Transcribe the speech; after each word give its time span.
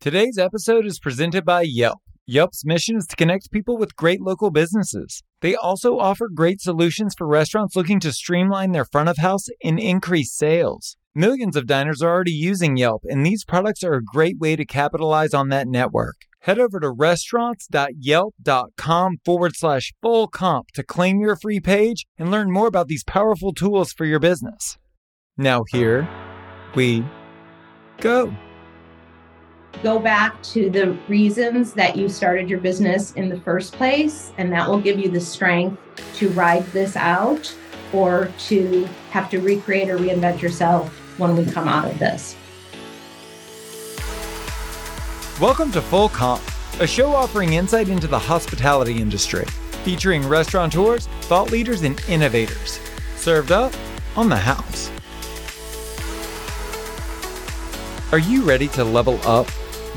Today's 0.00 0.38
episode 0.38 0.86
is 0.86 1.00
presented 1.00 1.44
by 1.44 1.62
Yelp. 1.62 1.98
Yelp's 2.24 2.64
mission 2.64 2.94
is 2.94 3.04
to 3.08 3.16
connect 3.16 3.50
people 3.50 3.76
with 3.76 3.96
great 3.96 4.20
local 4.20 4.52
businesses. 4.52 5.24
They 5.40 5.56
also 5.56 5.98
offer 5.98 6.28
great 6.32 6.60
solutions 6.60 7.16
for 7.18 7.26
restaurants 7.26 7.74
looking 7.74 7.98
to 8.00 8.12
streamline 8.12 8.70
their 8.70 8.84
front 8.84 9.08
of 9.08 9.16
house 9.16 9.46
and 9.64 9.80
increase 9.80 10.32
sales. 10.32 10.96
Millions 11.16 11.56
of 11.56 11.66
diners 11.66 12.00
are 12.00 12.10
already 12.10 12.30
using 12.30 12.76
Yelp, 12.76 13.02
and 13.08 13.26
these 13.26 13.44
products 13.44 13.82
are 13.82 13.94
a 13.94 14.04
great 14.04 14.38
way 14.38 14.54
to 14.54 14.64
capitalize 14.64 15.34
on 15.34 15.48
that 15.48 15.66
network. 15.66 16.14
Head 16.42 16.60
over 16.60 16.78
to 16.78 16.92
restaurants.yelp.com 16.92 19.16
forward 19.24 19.56
slash 19.56 19.92
full 20.00 20.28
comp 20.28 20.68
to 20.74 20.84
claim 20.84 21.18
your 21.18 21.34
free 21.34 21.58
page 21.58 22.06
and 22.16 22.30
learn 22.30 22.52
more 22.52 22.68
about 22.68 22.86
these 22.86 23.02
powerful 23.02 23.52
tools 23.52 23.92
for 23.92 24.04
your 24.04 24.20
business. 24.20 24.78
Now, 25.36 25.64
here 25.72 26.08
we 26.76 27.04
go 28.00 28.32
go 29.82 29.98
back 29.98 30.42
to 30.42 30.70
the 30.70 30.92
reasons 31.08 31.72
that 31.74 31.96
you 31.96 32.08
started 32.08 32.50
your 32.50 32.60
business 32.60 33.12
in 33.12 33.28
the 33.28 33.40
first 33.40 33.74
place, 33.74 34.32
and 34.38 34.52
that 34.52 34.68
will 34.68 34.80
give 34.80 34.98
you 34.98 35.08
the 35.08 35.20
strength 35.20 35.80
to 36.14 36.28
ride 36.30 36.64
this 36.66 36.96
out 36.96 37.54
or 37.92 38.30
to 38.38 38.88
have 39.10 39.30
to 39.30 39.40
recreate 39.40 39.88
or 39.88 39.98
reinvent 39.98 40.42
yourself 40.42 40.88
when 41.18 41.36
we 41.36 41.44
come 41.44 41.68
out 41.68 41.90
of 41.90 41.98
this. 41.98 42.36
Welcome 45.40 45.70
to 45.72 45.80
Full 45.80 46.08
Comp, 46.08 46.42
a 46.80 46.86
show 46.86 47.14
offering 47.14 47.52
insight 47.52 47.88
into 47.88 48.08
the 48.08 48.18
hospitality 48.18 49.00
industry, 49.00 49.44
featuring 49.84 50.26
restaurateurs, 50.26 51.06
thought 51.22 51.52
leaders, 51.52 51.82
and 51.82 52.00
innovators. 52.08 52.80
Served 53.16 53.52
up 53.52 53.72
on 54.16 54.28
the 54.28 54.36
house. 54.36 54.90
Are 58.10 58.18
you 58.18 58.42
ready 58.42 58.68
to 58.68 58.82
level 58.82 59.20
up? 59.26 59.48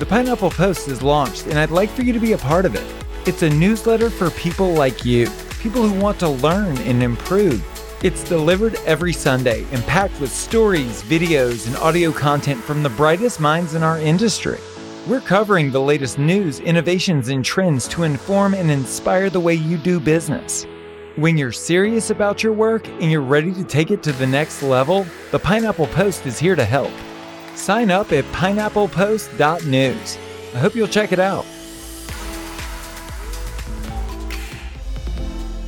The 0.02 0.08
Pineapple 0.08 0.50
Post 0.50 0.88
is 0.88 1.04
launched, 1.04 1.46
and 1.46 1.60
I'd 1.60 1.70
like 1.70 1.92
for 1.92 2.02
you 2.02 2.12
to 2.12 2.20
be 2.20 2.32
a 2.32 2.38
part 2.40 2.66
of 2.66 2.74
it. 2.74 2.84
It's 3.28 3.44
a 3.44 3.50
newsletter 3.52 4.10
for 4.10 4.32
people 4.32 4.74
like 4.74 5.06
you, 5.06 5.30
people 5.60 5.88
who 5.88 6.02
want 6.02 6.18
to 6.22 6.28
learn 6.28 6.76
and 6.80 7.04
improve. 7.04 7.64
It's 8.04 8.24
delivered 8.24 8.80
every 8.88 9.14
Sunday 9.14 9.64
and 9.72 9.84
packed 9.84 10.20
with 10.20 10.32
stories, 10.32 11.04
videos, 11.04 11.68
and 11.68 11.76
audio 11.76 12.12
content 12.12 12.60
from 12.64 12.82
the 12.82 12.90
brightest 12.90 13.40
minds 13.40 13.76
in 13.76 13.84
our 13.84 14.00
industry. 14.00 14.58
We're 15.06 15.22
covering 15.22 15.70
the 15.70 15.82
latest 15.82 16.18
news, 16.18 16.60
innovations, 16.62 17.28
and 17.28 17.46
trends 17.46 17.88
to 17.90 18.02
inform 18.02 18.56
and 18.56 18.72
inspire 18.72 19.30
the 19.30 19.40
way 19.40 19.54
you 19.54 19.78
do 19.78 20.00
business. 20.00 20.66
When 21.16 21.38
you're 21.38 21.52
serious 21.52 22.10
about 22.10 22.42
your 22.42 22.54
work 22.54 22.88
and 22.88 23.12
you're 23.12 23.22
ready 23.22 23.54
to 23.54 23.64
take 23.64 23.92
it 23.92 24.02
to 24.02 24.14
the 24.14 24.26
next 24.26 24.64
level, 24.64 25.06
the 25.30 25.38
Pineapple 25.38 25.86
Post 25.86 26.26
is 26.26 26.40
here 26.40 26.56
to 26.56 26.66
help. 26.66 26.92
Sign 27.62 27.92
up 27.92 28.12
at 28.12 28.26
pineapplepost.news. 28.34 30.18
I 30.56 30.58
hope 30.58 30.74
you'll 30.74 30.88
check 30.88 31.12
it 31.12 31.20
out. 31.20 31.46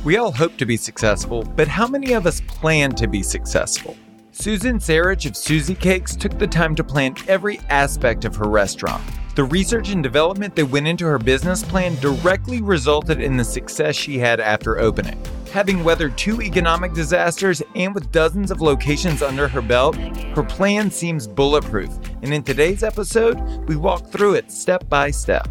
We 0.02 0.16
all 0.16 0.32
hope 0.32 0.56
to 0.56 0.66
be 0.66 0.76
successful, 0.76 1.44
but 1.44 1.68
how 1.68 1.86
many 1.86 2.14
of 2.14 2.26
us 2.26 2.40
plan 2.40 2.96
to 2.96 3.06
be 3.06 3.22
successful? 3.22 3.96
Susan 4.32 4.80
Sarich 4.80 5.24
of 5.24 5.36
Susie 5.36 5.76
Cakes 5.76 6.16
took 6.16 6.36
the 6.36 6.48
time 6.48 6.74
to 6.74 6.82
plan 6.82 7.14
every 7.28 7.60
aspect 7.70 8.24
of 8.24 8.34
her 8.34 8.48
restaurant. 8.48 9.04
The 9.36 9.44
research 9.44 9.90
and 9.90 10.02
development 10.02 10.56
that 10.56 10.66
went 10.66 10.88
into 10.88 11.04
her 11.06 11.20
business 11.20 11.62
plan 11.62 11.94
directly 12.00 12.60
resulted 12.60 13.20
in 13.20 13.36
the 13.36 13.44
success 13.44 13.94
she 13.94 14.18
had 14.18 14.40
after 14.40 14.80
opening. 14.80 15.22
Having 15.54 15.84
weathered 15.84 16.18
two 16.18 16.42
economic 16.42 16.94
disasters 16.94 17.62
and 17.76 17.94
with 17.94 18.10
dozens 18.10 18.50
of 18.50 18.60
locations 18.60 19.22
under 19.22 19.46
her 19.46 19.62
belt, 19.62 19.94
her 20.34 20.42
plan 20.42 20.90
seems 20.90 21.28
bulletproof. 21.28 21.96
And 22.22 22.34
in 22.34 22.42
today's 22.42 22.82
episode, 22.82 23.38
we 23.68 23.76
walk 23.76 24.04
through 24.10 24.34
it 24.34 24.50
step 24.50 24.88
by 24.88 25.12
step. 25.12 25.46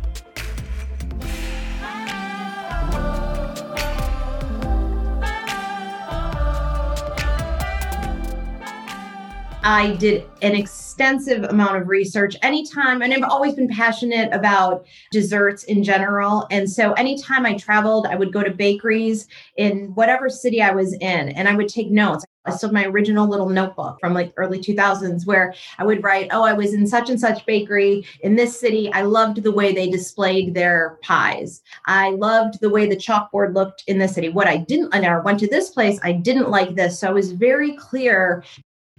I 9.64 9.95
did 9.98 10.30
an 10.42 10.54
extensive 10.93 11.43
amount 11.45 11.76
of 11.76 11.87
research 11.87 12.36
anytime, 12.43 13.02
and 13.02 13.11
I've 13.11 13.23
always 13.23 13.55
been 13.55 13.67
passionate 13.67 14.31
about 14.31 14.86
desserts 15.11 15.64
in 15.64 15.83
general. 15.83 16.45
And 16.52 16.70
so, 16.70 16.93
anytime 16.93 17.48
I 17.48 17.55
traveled, 17.55 18.05
I 18.05 18.15
would 18.15 18.31
go 18.31 18.43
to 18.43 18.52
bakeries 18.52 19.27
in 19.58 19.87
whatever 19.95 20.30
city 20.30 20.61
I 20.61 20.70
was 20.70 20.93
in, 20.93 21.30
and 21.30 21.49
I 21.49 21.55
would 21.55 21.67
take 21.67 21.89
notes. 21.89 22.26
I 22.45 22.52
still 22.52 22.70
have 22.70 22.76
my 22.76 22.86
original 22.86 23.27
little 23.27 23.49
notebook 23.49 23.98
from 24.02 24.14
like 24.14 24.33
early 24.37 24.59
2000s 24.59 25.26
where 25.26 25.55
I 25.80 25.86
would 25.86 26.03
write, 26.03 26.27
Oh, 26.32 26.43
I 26.43 26.53
was 26.53 26.76
in 26.76 26.86
such 26.86 27.09
and 27.09 27.20
such 27.20 27.43
bakery 27.48 28.05
in 28.20 28.36
this 28.36 28.59
city. 28.59 28.92
I 28.93 29.02
loved 29.02 29.42
the 29.42 29.52
way 29.52 29.73
they 29.73 29.89
displayed 29.89 30.53
their 30.53 30.99
pies. 31.02 31.64
I 31.87 32.11
loved 32.11 32.59
the 32.59 32.70
way 32.70 32.86
the 32.86 32.98
chalkboard 32.98 33.55
looked 33.55 33.83
in 33.87 33.98
this 33.98 34.14
city. 34.14 34.30
What 34.30 34.48
I 34.48 34.58
didn't, 34.58 34.93
and 34.93 35.05
I 35.05 35.17
went 35.20 35.39
to 35.39 35.48
this 35.48 35.70
place, 35.70 35.99
I 36.03 36.11
didn't 36.11 36.49
like 36.49 36.76
this. 36.76 36.99
So 36.99 37.08
I 37.08 37.11
was 37.11 37.32
very 37.32 37.77
clear 37.77 38.43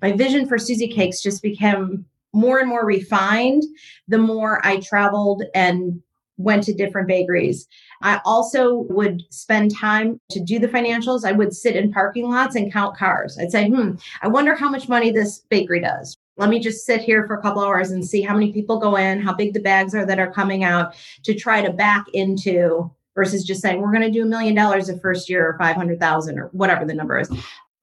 my 0.05 0.13
vision 0.13 0.47
for 0.47 0.59
Susie 0.59 0.87
Cakes 0.87 1.23
just 1.23 1.43
became 1.43 2.05
more 2.35 2.59
and 2.59 2.69
more 2.69 2.85
refined 2.85 3.63
the 4.07 4.19
more 4.19 4.61
I 4.63 4.81
traveled 4.81 5.45
and 5.55 5.99
went 6.37 6.63
to 6.65 6.75
different 6.75 7.09
bakeries. 7.09 7.67
I 8.03 8.21
also 8.27 8.85
would 8.91 9.23
spend 9.31 9.75
time 9.75 10.21
to 10.33 10.41
do 10.41 10.59
the 10.59 10.69
financials. 10.69 11.25
I 11.25 11.33
would 11.33 11.55
sit 11.55 11.75
in 11.75 11.91
parking 11.91 12.29
lots 12.29 12.55
and 12.55 12.71
count 12.71 12.99
cars. 12.99 13.39
I'd 13.41 13.51
say, 13.51 13.71
hmm, 13.71 13.93
I 14.21 14.29
wonder 14.29 14.55
how 14.55 14.69
much 14.69 14.91
money 14.91 15.11
this 15.11 15.39
bakery 15.49 15.81
does. 15.81 16.19
Let 16.37 16.51
me 16.51 16.61
just 16.61 16.85
sit 16.85 17.01
here 17.01 17.27
for 17.27 17.37
a 17.37 17.41
couple 17.41 17.65
hours 17.65 17.91
and 17.91 18.05
see 18.05 18.21
how 18.21 18.35
many 18.35 18.53
people 18.53 18.79
go 18.79 18.97
in, 18.97 19.23
how 19.23 19.33
big 19.33 19.55
the 19.55 19.61
bags 19.61 19.95
are 19.95 20.05
that 20.05 20.19
are 20.19 20.31
coming 20.31 20.65
out 20.65 20.95
to 21.23 21.33
try 21.33 21.63
to 21.63 21.73
back 21.73 22.05
into 22.13 22.91
versus 23.15 23.43
just 23.43 23.63
saying 23.63 23.81
we're 23.81 23.93
going 23.93 24.03
to 24.03 24.11
do 24.11 24.25
a 24.25 24.27
million 24.27 24.55
dollars 24.55 24.89
the 24.89 24.99
first 24.99 25.31
year 25.31 25.49
or 25.49 25.57
500,000 25.57 26.39
or 26.39 26.49
whatever 26.49 26.85
the 26.85 26.93
number 26.93 27.19
is 27.19 27.31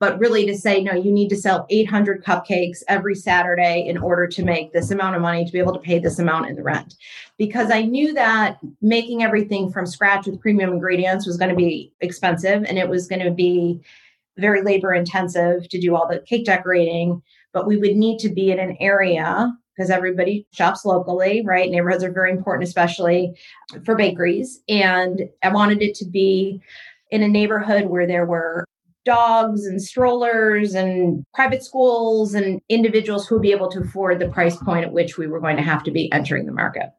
but 0.02 0.20
really 0.20 0.46
to 0.48 0.58
say 0.58 0.84
no 0.84 0.94
you 0.94 1.12
need 1.12 1.30
to 1.30 1.38
sell 1.38 1.66
800 1.70 2.26
cupcakes 2.26 2.84
every 2.90 3.16
saturday 3.16 3.88
in 3.88 3.98
order 3.98 4.28
to 4.28 4.44
make 4.44 4.74
this 4.74 4.92
amount 4.92 5.16
of 5.16 5.22
money 5.22 5.46
to 5.46 5.52
be 5.52 5.60
able 5.60 5.74
to 5.74 5.80
pay 5.80 6.00
this 6.00 6.20
amount 6.20 6.50
in 6.50 6.56
the 6.56 6.64
rent 6.64 6.96
because 7.38 7.72
i 7.72 7.84
knew 7.84 8.14
that 8.14 8.58
making 8.82 9.24
everything 9.24 9.72
from 9.72 9.86
scratch 9.86 10.26
with 10.26 10.42
premium 10.42 10.74
ingredients 10.74 11.26
was 11.26 11.38
going 11.38 11.50
to 11.50 11.56
be 11.56 11.94
expensive 12.02 12.66
and 12.66 12.78
it 12.78 12.90
was 12.90 13.08
going 13.08 13.24
to 13.24 13.32
be 13.32 13.80
very 14.38 14.62
labor 14.62 14.94
intensive 14.94 15.70
to 15.70 15.80
do 15.80 15.96
all 15.96 16.08
the 16.10 16.20
cake 16.20 16.46
decorating 16.46 17.22
but 17.54 17.68
we 17.68 17.78
would 17.78 17.96
need 17.96 18.18
to 18.18 18.30
be 18.30 18.52
in 18.52 18.60
an 18.60 18.76
area 18.80 19.56
because 19.76 19.90
everybody 19.90 20.46
shops 20.52 20.86
locally, 20.86 21.42
right? 21.46 21.72
Neighborhoods 21.72 22.04
are 22.04 22.12
very 22.12 22.30
important, 22.30 22.68
especially 22.68 23.34
for 23.86 23.96
bakeries. 23.96 24.62
And 24.68 25.30
I 25.42 25.50
wanted 25.50 25.82
it 25.82 25.96
to 25.96 26.06
be 26.06 26.62
in 27.10 27.24
a 27.24 27.28
neighborhood 27.28 27.86
where 27.86 28.06
there 28.06 28.26
were 28.26 28.66
dogs 29.06 29.66
and 29.66 29.82
strollers 29.82 30.76
and 30.76 31.24
private 31.34 31.64
schools 31.64 32.34
and 32.34 32.62
individuals 32.70 33.28
who 33.28 33.36
would 33.36 33.42
be 33.42 33.52
able 33.52 33.70
to 33.70 33.82
afford 33.82 34.20
the 34.20 34.30
price 34.30 34.56
point 34.58 34.86
at 34.86 34.94
which 34.94 35.18
we 35.18 35.28
were 35.28 35.40
going 35.40 35.58
to 35.58 35.64
have 35.64 35.84
to 35.84 35.92
be 35.92 36.12
entering 36.12 36.46
the 36.46 36.52
market. 36.52 36.90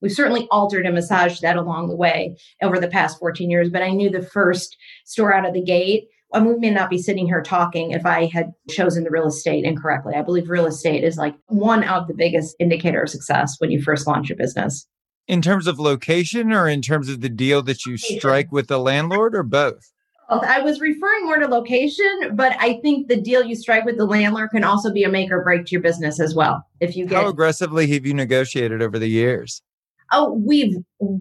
We've 0.00 0.12
certainly 0.12 0.46
altered 0.50 0.86
and 0.86 0.94
massaged 0.94 1.42
that 1.42 1.56
along 1.56 1.88
the 1.88 1.96
way 1.96 2.36
over 2.62 2.78
the 2.78 2.88
past 2.88 3.18
14 3.18 3.50
years, 3.50 3.68
but 3.68 3.82
I 3.82 3.90
knew 3.90 4.10
the 4.10 4.22
first 4.22 4.76
store 5.04 5.34
out 5.34 5.46
of 5.46 5.54
the 5.54 5.62
gate. 5.62 6.08
And 6.32 6.46
we 6.46 6.56
may 6.56 6.70
not 6.70 6.90
be 6.90 6.98
sitting 6.98 7.26
here 7.26 7.42
talking 7.42 7.92
if 7.92 8.04
I 8.04 8.26
had 8.26 8.52
chosen 8.68 9.02
the 9.02 9.10
real 9.10 9.26
estate 9.26 9.64
incorrectly. 9.64 10.14
I 10.14 10.22
believe 10.22 10.50
real 10.50 10.66
estate 10.66 11.02
is 11.02 11.16
like 11.16 11.34
one 11.46 11.84
of 11.84 12.06
the 12.06 12.14
biggest 12.14 12.54
indicator 12.60 13.02
of 13.02 13.08
success 13.08 13.56
when 13.58 13.70
you 13.70 13.82
first 13.82 14.06
launch 14.06 14.28
your 14.28 14.36
business. 14.36 14.86
In 15.26 15.42
terms 15.42 15.66
of 15.66 15.80
location 15.80 16.52
or 16.52 16.68
in 16.68 16.82
terms 16.82 17.08
of 17.08 17.22
the 17.22 17.28
deal 17.28 17.62
that 17.62 17.86
you 17.86 17.96
strike 17.96 18.52
with 18.52 18.68
the 18.68 18.78
landlord 18.78 19.34
or 19.34 19.42
both? 19.42 19.90
I 20.28 20.60
was 20.60 20.80
referring 20.80 21.24
more 21.24 21.38
to 21.38 21.46
location, 21.46 22.32
but 22.34 22.54
I 22.60 22.80
think 22.82 23.08
the 23.08 23.16
deal 23.16 23.44
you 23.44 23.56
strike 23.56 23.84
with 23.84 23.96
the 23.96 24.04
landlord 24.04 24.50
can 24.50 24.62
also 24.62 24.92
be 24.92 25.04
a 25.04 25.08
make 25.08 25.30
or 25.32 25.42
break 25.42 25.64
to 25.66 25.72
your 25.72 25.80
business 25.80 26.20
as 26.20 26.34
well. 26.34 26.66
If 26.80 26.96
you 26.96 27.06
get 27.06 27.22
how 27.22 27.28
aggressively 27.28 27.86
have 27.92 28.04
you 28.04 28.14
negotiated 28.14 28.82
over 28.82 28.98
the 28.98 29.08
years? 29.08 29.62
Oh, 30.10 30.32
we've 30.32 30.76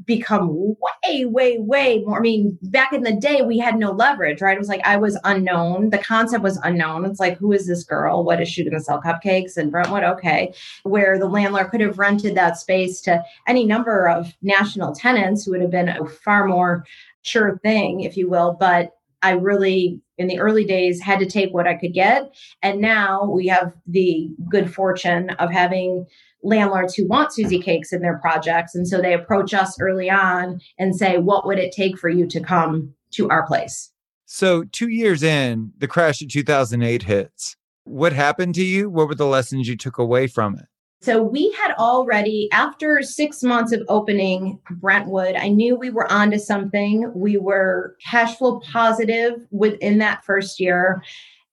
become 0.06 0.50
way, 0.50 1.26
way, 1.26 1.58
way 1.60 2.04
more. 2.06 2.20
I 2.20 2.22
mean, 2.22 2.58
back 2.62 2.94
in 2.94 3.04
the 3.04 3.12
day, 3.14 3.42
we 3.42 3.58
had 3.58 3.78
no 3.78 3.92
leverage, 3.92 4.42
right? 4.42 4.56
It 4.56 4.60
was 4.60 4.70
like 4.70 4.86
I 4.86 4.96
was 4.96 5.20
unknown. 5.26 5.90
The 5.90 5.98
concept 5.98 6.42
was 6.42 6.58
unknown. 6.64 7.04
It's 7.04 7.20
like, 7.20 7.38
who 7.38 7.52
is 7.52 7.68
this 7.68 7.84
girl? 7.84 8.24
What 8.24 8.42
is 8.42 8.48
she 8.48 8.64
going 8.64 8.78
to 8.78 8.84
sell 8.84 9.02
cupcakes 9.02 9.58
in 9.58 9.72
Brentwood? 9.72 10.04
Okay. 10.04 10.54
Where 10.84 11.20
the 11.20 11.28
landlord 11.28 11.70
could 11.70 11.82
have 11.82 12.00
rented 12.00 12.36
that 12.36 12.58
space 12.58 13.02
to 13.02 13.22
any 13.46 13.66
number 13.66 14.08
of 14.08 14.34
national 14.42 14.96
tenants 14.96 15.44
who 15.44 15.52
would 15.52 15.62
have 15.62 15.72
been 15.72 15.90
a 15.90 16.06
far 16.06 16.48
more 16.48 16.86
sure 17.24 17.60
thing, 17.64 18.02
if 18.02 18.16
you 18.16 18.30
will. 18.30 18.56
But 18.58 18.97
I 19.22 19.32
really, 19.32 20.02
in 20.18 20.28
the 20.28 20.40
early 20.40 20.66
days, 20.66 21.02
had 21.02 21.20
to 21.20 21.26
take 21.26 21.54
what 21.54 21.68
I 21.68 21.76
could 21.76 21.94
get. 21.94 22.34
And 22.62 22.80
now 22.80 23.26
we 23.26 23.48
have 23.48 23.74
the 23.86 24.30
good 24.50 24.74
fortune 24.74 25.32
of 25.32 25.52
having 25.52 26.06
landlords 26.44 26.96
who 26.96 27.08
want 27.08 27.34
Susie 27.34 27.60
cakes 27.60 27.92
in 27.92 28.02
their 28.02 28.18
projects. 28.20 28.76
And 28.76 28.88
so 28.88 29.02
they 29.02 29.14
approach 29.14 29.54
us 29.54 29.80
early 29.80 30.10
on 30.10 30.60
and 30.78 30.96
say, 30.96 31.18
What 31.18 31.46
would 31.46 31.60
it 31.60 31.72
take 31.72 31.98
for 31.98 32.10
you 32.10 32.28
to 32.28 32.40
come 32.40 32.94
to 33.12 33.30
our 33.30 33.46
place? 33.46 33.92
So, 34.26 34.66
two 34.66 34.90
years 34.90 35.24
in, 35.24 35.72
the 35.78 35.88
crash 35.88 36.22
of 36.22 36.28
2008 36.28 37.04
hits. 37.04 37.56
What 37.86 38.12
happened 38.12 38.56
to 38.56 38.64
you? 38.64 38.90
What 38.90 39.08
were 39.08 39.16
the 39.16 39.26
lessons 39.26 39.70
you 39.70 39.78
took 39.78 39.98
away 39.98 40.28
from 40.28 40.56
it? 40.56 40.66
So 41.02 41.22
we 41.22 41.52
had 41.52 41.74
already, 41.76 42.50
after 42.52 43.02
six 43.04 43.44
months 43.44 43.72
of 43.72 43.84
opening 43.88 44.60
Brentwood, 44.72 45.36
I 45.36 45.48
knew 45.48 45.76
we 45.76 45.92
were 45.92 46.12
onto 46.12 46.40
something. 46.40 47.12
We 47.16 47.38
were 47.38 47.96
cash 48.04 48.38
flow 48.38 48.60
positive 48.62 49.36
within 49.52 50.00
that 50.00 50.26
first 50.26 50.60
year. 50.60 51.04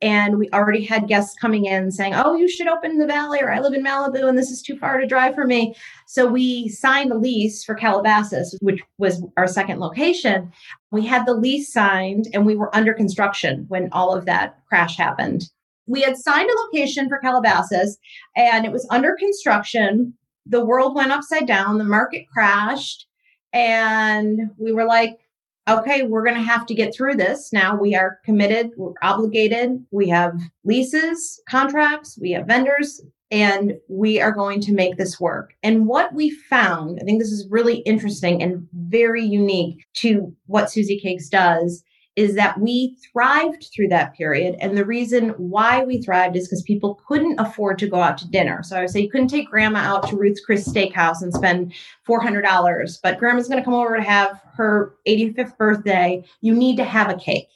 And 0.00 0.38
we 0.38 0.50
already 0.50 0.84
had 0.84 1.08
guests 1.08 1.36
coming 1.40 1.66
in 1.66 1.90
saying, 1.90 2.14
Oh, 2.14 2.34
you 2.34 2.48
should 2.48 2.68
open 2.68 2.92
in 2.92 2.98
the 2.98 3.06
valley, 3.06 3.40
or 3.40 3.52
I 3.52 3.60
live 3.60 3.74
in 3.74 3.84
Malibu 3.84 4.28
and 4.28 4.36
this 4.36 4.50
is 4.50 4.60
too 4.60 4.78
far 4.78 4.98
to 4.98 5.06
drive 5.06 5.34
for 5.34 5.46
me. 5.46 5.74
So 6.06 6.26
we 6.26 6.68
signed 6.68 7.12
a 7.12 7.16
lease 7.16 7.64
for 7.64 7.74
Calabasas, 7.74 8.58
which 8.60 8.82
was 8.98 9.22
our 9.36 9.46
second 9.46 9.78
location. 9.78 10.52
We 10.90 11.06
had 11.06 11.26
the 11.26 11.34
lease 11.34 11.72
signed 11.72 12.28
and 12.34 12.44
we 12.44 12.56
were 12.56 12.74
under 12.74 12.92
construction 12.92 13.66
when 13.68 13.88
all 13.92 14.14
of 14.14 14.26
that 14.26 14.58
crash 14.68 14.96
happened 14.96 15.48
we 15.86 16.02
had 16.02 16.16
signed 16.16 16.48
a 16.48 16.60
location 16.66 17.08
for 17.08 17.18
Calabasas 17.18 17.98
and 18.36 18.64
it 18.64 18.72
was 18.72 18.86
under 18.90 19.16
construction. 19.16 20.14
The 20.46 20.64
world 20.64 20.94
went 20.94 21.12
upside 21.12 21.46
down, 21.46 21.78
the 21.78 21.84
market 21.84 22.26
crashed, 22.32 23.06
and 23.52 24.50
we 24.58 24.72
were 24.72 24.84
like, 24.84 25.18
okay, 25.68 26.02
we're 26.02 26.24
going 26.24 26.36
to 26.36 26.42
have 26.42 26.66
to 26.66 26.74
get 26.74 26.94
through 26.94 27.14
this. 27.14 27.52
Now 27.52 27.76
we 27.76 27.94
are 27.94 28.18
committed, 28.24 28.70
we're 28.76 28.92
obligated, 29.02 29.84
we 29.90 30.08
have 30.08 30.38
leases, 30.64 31.40
contracts, 31.48 32.18
we 32.20 32.32
have 32.32 32.46
vendors, 32.46 33.00
and 33.30 33.74
we 33.88 34.20
are 34.20 34.32
going 34.32 34.60
to 34.60 34.72
make 34.72 34.96
this 34.96 35.18
work. 35.18 35.54
And 35.62 35.86
what 35.86 36.12
we 36.12 36.30
found, 36.30 36.98
I 37.00 37.04
think 37.04 37.20
this 37.20 37.32
is 37.32 37.48
really 37.50 37.78
interesting 37.78 38.42
and 38.42 38.68
very 38.74 39.24
unique 39.24 39.86
to 39.94 40.34
what 40.46 40.70
Susie 40.70 41.00
Cakes 41.00 41.28
does, 41.28 41.82
is 42.16 42.34
that 42.36 42.60
we 42.60 42.96
thrived 43.12 43.68
through 43.74 43.88
that 43.88 44.14
period. 44.14 44.56
And 44.60 44.76
the 44.76 44.84
reason 44.84 45.30
why 45.30 45.82
we 45.82 46.00
thrived 46.00 46.36
is 46.36 46.46
because 46.46 46.62
people 46.62 47.00
couldn't 47.08 47.40
afford 47.40 47.78
to 47.80 47.88
go 47.88 48.00
out 48.00 48.18
to 48.18 48.30
dinner. 48.30 48.62
So 48.62 48.76
I 48.76 48.80
would 48.82 48.90
say 48.90 49.00
you 49.00 49.10
couldn't 49.10 49.28
take 49.28 49.50
grandma 49.50 49.80
out 49.80 50.08
to 50.08 50.16
Ruth's 50.16 50.40
Chris 50.40 50.68
Steakhouse 50.68 51.22
and 51.22 51.34
spend 51.34 51.72
$400, 52.08 52.98
but 53.02 53.18
grandma's 53.18 53.48
going 53.48 53.58
to 53.58 53.64
come 53.64 53.74
over 53.74 53.96
to 53.96 54.02
have 54.02 54.40
her 54.54 54.94
85th 55.08 55.56
birthday. 55.58 56.24
You 56.40 56.54
need 56.54 56.76
to 56.76 56.84
have 56.84 57.10
a 57.10 57.16
cake. 57.16 57.48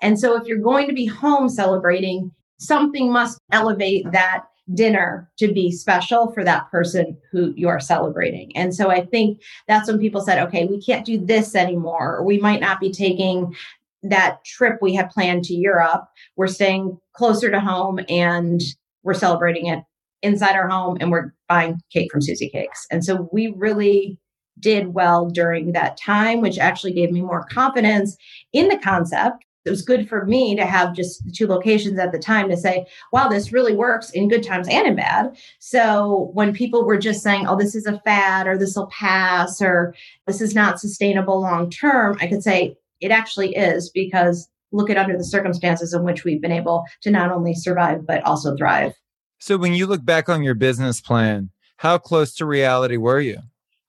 And 0.00 0.18
so 0.18 0.36
if 0.36 0.46
you're 0.46 0.58
going 0.58 0.86
to 0.86 0.94
be 0.94 1.06
home 1.06 1.48
celebrating, 1.48 2.30
something 2.58 3.10
must 3.10 3.40
elevate 3.50 4.10
that 4.12 4.44
dinner 4.72 5.30
to 5.38 5.52
be 5.52 5.70
special 5.70 6.32
for 6.32 6.42
that 6.44 6.70
person 6.70 7.16
who 7.30 7.52
you're 7.56 7.80
celebrating. 7.80 8.56
And 8.56 8.74
so 8.74 8.90
I 8.90 9.04
think 9.04 9.42
that's 9.68 9.88
when 9.88 9.98
people 9.98 10.22
said, 10.22 10.42
okay, 10.46 10.64
we 10.64 10.80
can't 10.80 11.04
do 11.04 11.18
this 11.18 11.54
anymore. 11.54 12.16
Or 12.16 12.24
we 12.24 12.38
might 12.38 12.60
not 12.60 12.80
be 12.80 12.90
taking 12.90 13.54
that 14.04 14.44
trip 14.44 14.78
we 14.80 14.94
had 14.94 15.10
planned 15.10 15.44
to 15.44 15.54
Europe. 15.54 16.04
We're 16.36 16.46
staying 16.46 16.98
closer 17.14 17.50
to 17.50 17.60
home 17.60 18.00
and 18.08 18.62
we're 19.02 19.14
celebrating 19.14 19.66
it 19.66 19.80
inside 20.22 20.56
our 20.56 20.68
home 20.68 20.96
and 21.00 21.10
we're 21.10 21.32
buying 21.48 21.80
cake 21.92 22.10
from 22.10 22.22
Susie 22.22 22.48
Cakes. 22.48 22.86
And 22.90 23.04
so 23.04 23.28
we 23.32 23.48
really 23.56 24.18
did 24.60 24.94
well 24.94 25.28
during 25.28 25.72
that 25.72 25.96
time, 25.96 26.40
which 26.40 26.58
actually 26.58 26.92
gave 26.92 27.10
me 27.10 27.20
more 27.20 27.44
confidence 27.50 28.16
in 28.52 28.68
the 28.68 28.78
concept. 28.78 29.44
It 29.64 29.70
was 29.70 29.82
good 29.82 30.08
for 30.08 30.26
me 30.26 30.54
to 30.56 30.66
have 30.66 30.94
just 30.94 31.24
the 31.24 31.32
two 31.32 31.46
locations 31.46 31.98
at 31.98 32.12
the 32.12 32.18
time 32.18 32.50
to 32.50 32.56
say, 32.56 32.86
wow, 33.12 33.28
this 33.28 33.52
really 33.52 33.74
works 33.74 34.10
in 34.10 34.28
good 34.28 34.42
times 34.42 34.68
and 34.68 34.86
in 34.86 34.94
bad. 34.94 35.36
So 35.58 36.30
when 36.34 36.52
people 36.52 36.84
were 36.84 36.98
just 36.98 37.22
saying, 37.22 37.46
oh, 37.46 37.56
this 37.56 37.74
is 37.74 37.86
a 37.86 37.98
fad 38.00 38.46
or 38.46 38.58
this 38.58 38.76
will 38.76 38.88
pass 38.88 39.62
or 39.62 39.94
this 40.26 40.42
is 40.42 40.54
not 40.54 40.80
sustainable 40.80 41.40
long 41.40 41.70
term, 41.70 42.18
I 42.20 42.26
could 42.26 42.42
say, 42.42 42.76
it 43.04 43.10
actually 43.10 43.54
is 43.54 43.90
because 43.90 44.48
look 44.72 44.88
at 44.88 44.96
under 44.96 45.16
the 45.16 45.24
circumstances 45.24 45.92
in 45.92 46.02
which 46.04 46.24
we've 46.24 46.40
been 46.40 46.50
able 46.50 46.84
to 47.02 47.10
not 47.10 47.30
only 47.30 47.54
survive, 47.54 48.06
but 48.06 48.24
also 48.24 48.56
thrive. 48.56 48.94
So, 49.38 49.58
when 49.58 49.74
you 49.74 49.86
look 49.86 50.04
back 50.04 50.30
on 50.30 50.42
your 50.42 50.54
business 50.54 51.02
plan, 51.02 51.50
how 51.76 51.98
close 51.98 52.34
to 52.36 52.46
reality 52.46 52.96
were 52.96 53.20
you? 53.20 53.38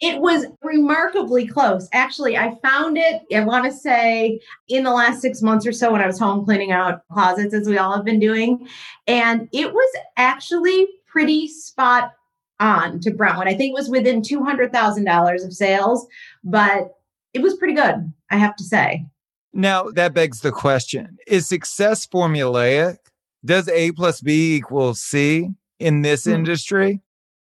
It 0.02 0.20
was 0.20 0.46
remarkably 0.62 1.48
close. 1.48 1.88
Actually, 1.94 2.38
I 2.38 2.56
found 2.62 2.98
it, 2.98 3.22
I 3.34 3.40
want 3.46 3.64
to 3.64 3.72
say, 3.72 4.42
in 4.68 4.84
the 4.84 4.92
last 4.92 5.22
six 5.22 5.42
months 5.42 5.66
or 5.66 5.72
so 5.72 5.94
when 5.94 6.02
I 6.02 6.08
was 6.08 6.20
home 6.20 6.44
cleaning 6.44 6.74
out 6.74 7.02
closets, 7.10 7.54
as 7.54 7.70
we 7.70 7.78
all 7.78 7.96
have 7.96 8.04
been 8.04 8.20
doing. 8.20 8.68
And 9.08 9.48
it 9.54 9.72
was 9.74 9.98
actually 10.18 10.88
pretty 11.08 11.48
spot 11.48 12.12
on 12.60 13.00
to 13.00 13.12
Brentwood. 13.12 13.48
I 13.48 13.54
think 13.54 13.72
it 13.72 13.80
was 13.80 13.90
within 13.90 14.22
$200,000 14.22 15.46
of 15.46 15.54
sales, 15.54 16.06
but 16.44 16.96
it 17.36 17.42
was 17.42 17.56
pretty 17.58 17.76
good, 17.76 18.12
I 18.32 18.38
have 18.38 18.56
to 18.56 18.64
say. 18.64 19.06
Now, 19.54 19.92
that 19.92 20.14
begs 20.14 20.42
the 20.42 20.52
question 20.52 21.18
Is 21.28 21.48
success 21.48 22.08
formulaic? 22.08 22.98
Does 23.44 23.70
A 23.70 23.92
plus 23.92 24.22
B 24.22 24.56
equal 24.56 24.96
C 24.96 25.50
in 25.80 26.02
this 26.02 26.24
mm-hmm. 26.24 26.36
industry? 26.36 27.02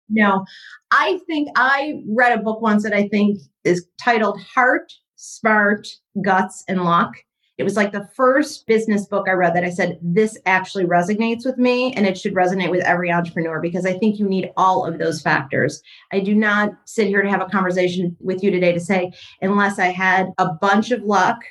No, 0.10 0.46
I 0.92 1.20
think 1.28 1.50
I 1.56 2.02
read 2.08 2.38
a 2.38 2.42
book 2.42 2.62
once 2.62 2.84
that 2.84 2.94
I 2.94 3.08
think 3.08 3.40
is 3.64 3.86
titled 4.02 4.42
Heart, 4.42 4.92
Smart, 5.16 5.88
Guts, 6.22 6.64
and 6.68 6.84
Luck. 6.84 7.14
It 7.62 7.64
was 7.64 7.76
like 7.76 7.92
the 7.92 8.10
first 8.16 8.66
business 8.66 9.06
book 9.06 9.30
I 9.30 9.34
read 9.34 9.56
that 9.56 9.64
I 9.64 9.70
said, 9.70 10.00
this 10.02 10.36
actually 10.48 10.86
resonates 10.86 11.46
with 11.46 11.60
me 11.60 11.94
and 11.94 12.08
it 12.08 12.18
should 12.18 12.34
resonate 12.34 12.72
with 12.72 12.84
every 12.84 13.12
entrepreneur 13.12 13.62
because 13.62 13.86
I 13.86 14.00
think 14.00 14.18
you 14.18 14.28
need 14.28 14.50
all 14.58 14.84
of 14.84 14.98
those 14.98 15.22
factors. 15.22 15.80
I 16.12 16.22
do 16.22 16.34
not 16.34 16.72
sit 16.86 17.06
here 17.06 17.22
to 17.22 17.30
have 17.30 17.40
a 17.40 17.46
conversation 17.46 18.18
with 18.20 18.42
you 18.42 18.50
today 18.50 18.72
to 18.72 18.80
say, 18.80 19.12
unless 19.44 19.78
I 19.78 19.92
had 19.92 20.32
a 20.40 20.48
bunch 20.54 20.90
of 20.90 21.04
luck 21.04 21.44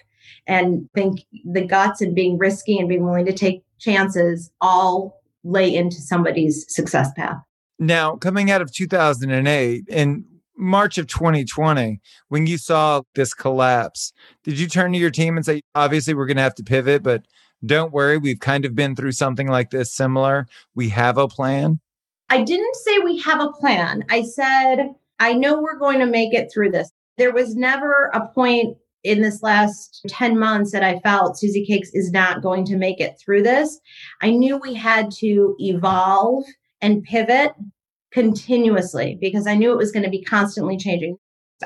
and 0.48 0.88
think 0.96 1.20
the 1.44 1.64
guts 1.64 2.00
and 2.00 2.12
being 2.12 2.38
risky 2.38 2.80
and 2.80 2.88
being 2.88 3.04
willing 3.04 3.26
to 3.26 3.32
take 3.32 3.62
chances 3.78 4.50
all 4.60 5.22
lay 5.44 5.72
into 5.72 6.00
somebody's 6.00 6.66
success 6.74 7.12
path. 7.16 7.36
Now, 7.78 8.16
coming 8.16 8.50
out 8.50 8.62
of 8.62 8.72
2008, 8.72 9.84
and 9.92 10.24
March 10.60 10.98
of 10.98 11.06
2020, 11.06 12.00
when 12.28 12.46
you 12.46 12.58
saw 12.58 13.02
this 13.14 13.34
collapse, 13.34 14.12
did 14.44 14.58
you 14.58 14.68
turn 14.68 14.92
to 14.92 14.98
your 14.98 15.10
team 15.10 15.36
and 15.36 15.46
say, 15.46 15.62
obviously, 15.74 16.14
we're 16.14 16.26
going 16.26 16.36
to 16.36 16.42
have 16.42 16.54
to 16.56 16.62
pivot, 16.62 17.02
but 17.02 17.24
don't 17.64 17.92
worry, 17.92 18.18
we've 18.18 18.40
kind 18.40 18.64
of 18.64 18.74
been 18.74 18.94
through 18.94 19.12
something 19.12 19.48
like 19.48 19.70
this 19.70 19.92
similar. 19.92 20.46
We 20.74 20.88
have 20.90 21.18
a 21.18 21.28
plan? 21.28 21.80
I 22.28 22.42
didn't 22.42 22.76
say 22.76 22.98
we 22.98 23.18
have 23.20 23.40
a 23.40 23.52
plan. 23.52 24.04
I 24.08 24.22
said, 24.22 24.90
I 25.18 25.34
know 25.34 25.60
we're 25.60 25.78
going 25.78 25.98
to 25.98 26.06
make 26.06 26.32
it 26.32 26.50
through 26.52 26.70
this. 26.70 26.90
There 27.18 27.32
was 27.32 27.56
never 27.56 28.10
a 28.14 28.28
point 28.28 28.76
in 29.02 29.22
this 29.22 29.42
last 29.42 30.02
10 30.08 30.38
months 30.38 30.72
that 30.72 30.82
I 30.82 31.00
felt 31.00 31.38
Susie 31.38 31.64
Cakes 31.64 31.90
is 31.94 32.12
not 32.12 32.42
going 32.42 32.64
to 32.66 32.76
make 32.76 33.00
it 33.00 33.18
through 33.18 33.42
this. 33.42 33.80
I 34.20 34.30
knew 34.30 34.58
we 34.58 34.74
had 34.74 35.10
to 35.12 35.56
evolve 35.58 36.44
and 36.82 37.02
pivot 37.02 37.52
continuously 38.12 39.18
because 39.20 39.46
I 39.46 39.54
knew 39.54 39.72
it 39.72 39.78
was 39.78 39.92
going 39.92 40.04
to 40.04 40.10
be 40.10 40.22
constantly 40.22 40.76
changing. 40.76 41.16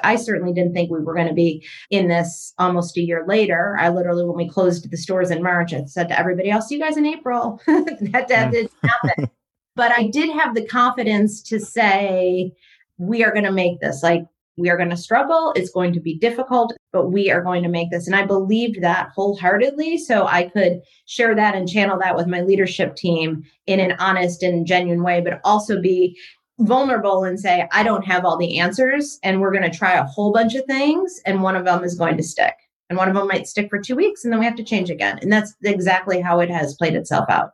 I 0.02 0.16
certainly 0.16 0.52
didn't 0.52 0.74
think 0.74 0.90
we 0.90 1.00
were 1.00 1.14
going 1.14 1.28
to 1.28 1.34
be 1.34 1.64
in 1.90 2.08
this 2.08 2.52
almost 2.58 2.96
a 2.96 3.00
year 3.00 3.24
later. 3.28 3.76
I 3.78 3.90
literally, 3.90 4.24
when 4.24 4.36
we 4.36 4.48
closed 4.48 4.90
the 4.90 4.96
stores 4.96 5.30
in 5.30 5.42
March, 5.42 5.72
I 5.72 5.84
said 5.84 6.08
to 6.08 6.18
everybody, 6.18 6.50
I'll 6.50 6.62
see 6.62 6.74
you 6.74 6.80
guys 6.80 6.96
in 6.96 7.06
April. 7.06 7.60
that, 7.66 8.26
that 8.28 8.48
mm. 8.48 8.50
didn't 8.50 8.72
happen. 8.82 9.30
but 9.76 9.92
I 9.92 10.08
did 10.08 10.30
have 10.30 10.54
the 10.54 10.66
confidence 10.66 11.42
to 11.42 11.60
say, 11.60 12.52
we 12.98 13.24
are 13.24 13.32
going 13.32 13.44
to 13.44 13.52
make 13.52 13.80
this. 13.80 14.02
Like, 14.02 14.24
we 14.56 14.70
are 14.70 14.76
going 14.76 14.90
to 14.90 14.96
struggle. 14.96 15.52
It's 15.56 15.70
going 15.70 15.92
to 15.94 16.00
be 16.00 16.16
difficult, 16.18 16.72
but 16.92 17.10
we 17.10 17.30
are 17.30 17.42
going 17.42 17.62
to 17.62 17.68
make 17.68 17.90
this. 17.90 18.06
And 18.06 18.14
I 18.14 18.24
believed 18.24 18.82
that 18.82 19.10
wholeheartedly. 19.14 19.98
So 19.98 20.26
I 20.26 20.44
could 20.44 20.80
share 21.06 21.34
that 21.34 21.54
and 21.54 21.68
channel 21.68 21.98
that 22.00 22.16
with 22.16 22.26
my 22.26 22.40
leadership 22.40 22.96
team 22.96 23.42
in 23.66 23.80
an 23.80 23.92
honest 23.98 24.42
and 24.42 24.66
genuine 24.66 25.02
way, 25.02 25.20
but 25.20 25.40
also 25.44 25.80
be 25.80 26.16
vulnerable 26.60 27.24
and 27.24 27.40
say, 27.40 27.66
I 27.72 27.82
don't 27.82 28.06
have 28.06 28.24
all 28.24 28.36
the 28.36 28.58
answers. 28.60 29.18
And 29.22 29.40
we're 29.40 29.52
going 29.52 29.68
to 29.68 29.76
try 29.76 29.94
a 29.94 30.04
whole 30.04 30.32
bunch 30.32 30.54
of 30.54 30.64
things. 30.66 31.20
And 31.26 31.42
one 31.42 31.56
of 31.56 31.64
them 31.64 31.82
is 31.82 31.96
going 31.96 32.16
to 32.16 32.22
stick. 32.22 32.54
And 32.88 32.98
one 32.98 33.08
of 33.08 33.14
them 33.14 33.26
might 33.26 33.48
stick 33.48 33.68
for 33.70 33.80
two 33.80 33.96
weeks 33.96 34.24
and 34.24 34.32
then 34.32 34.38
we 34.38 34.46
have 34.46 34.56
to 34.56 34.64
change 34.64 34.90
again. 34.90 35.18
And 35.22 35.32
that's 35.32 35.54
exactly 35.64 36.20
how 36.20 36.40
it 36.40 36.50
has 36.50 36.74
played 36.74 36.94
itself 36.94 37.24
out. 37.28 37.50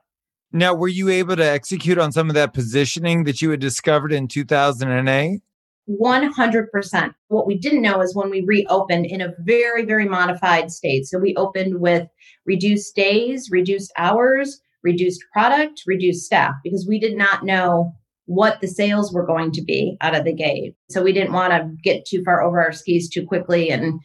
Now, 0.52 0.75
were 0.75 0.88
you 0.88 1.09
able 1.09 1.37
to 1.37 1.45
execute 1.45 1.99
on 1.99 2.11
some 2.11 2.28
of 2.28 2.35
that 2.35 2.52
positioning 2.52 3.23
that 3.25 3.40
you 3.40 3.50
had 3.50 3.61
discovered 3.61 4.12
in 4.12 4.26
2008? 4.26 5.40
100%. 5.88 7.14
What 7.28 7.46
we 7.46 7.56
didn't 7.56 7.82
know 7.82 8.00
is 8.00 8.14
when 8.14 8.30
we 8.30 8.42
reopened 8.42 9.06
in 9.06 9.20
a 9.20 9.34
very, 9.40 9.84
very 9.84 10.06
modified 10.06 10.70
state. 10.70 11.06
So 11.06 11.18
we 11.18 11.34
opened 11.37 11.80
with 11.80 12.06
reduced 12.46 12.94
days, 12.94 13.49
reduced 13.50 13.92
hours, 13.96 14.60
reduced 14.82 15.22
product, 15.32 15.82
reduced 15.87 16.25
staff, 16.25 16.54
because 16.62 16.87
we 16.88 16.99
did 16.99 17.16
not 17.16 17.44
know 17.44 17.92
what 18.26 18.60
the 18.60 18.68
sales 18.68 19.12
were 19.12 19.26
going 19.26 19.50
to 19.50 19.62
be 19.62 19.96
out 20.00 20.14
of 20.14 20.25
the 20.25 20.32
gate. 20.32 20.76
So 20.88 21.02
we 21.02 21.12
didn't 21.12 21.32
want 21.32 21.52
to 21.52 21.68
get 21.82 22.04
too 22.04 22.22
far 22.22 22.42
over 22.42 22.62
our 22.62 22.72
skis 22.72 23.08
too 23.08 23.26
quickly. 23.26 23.70
And 23.70 24.00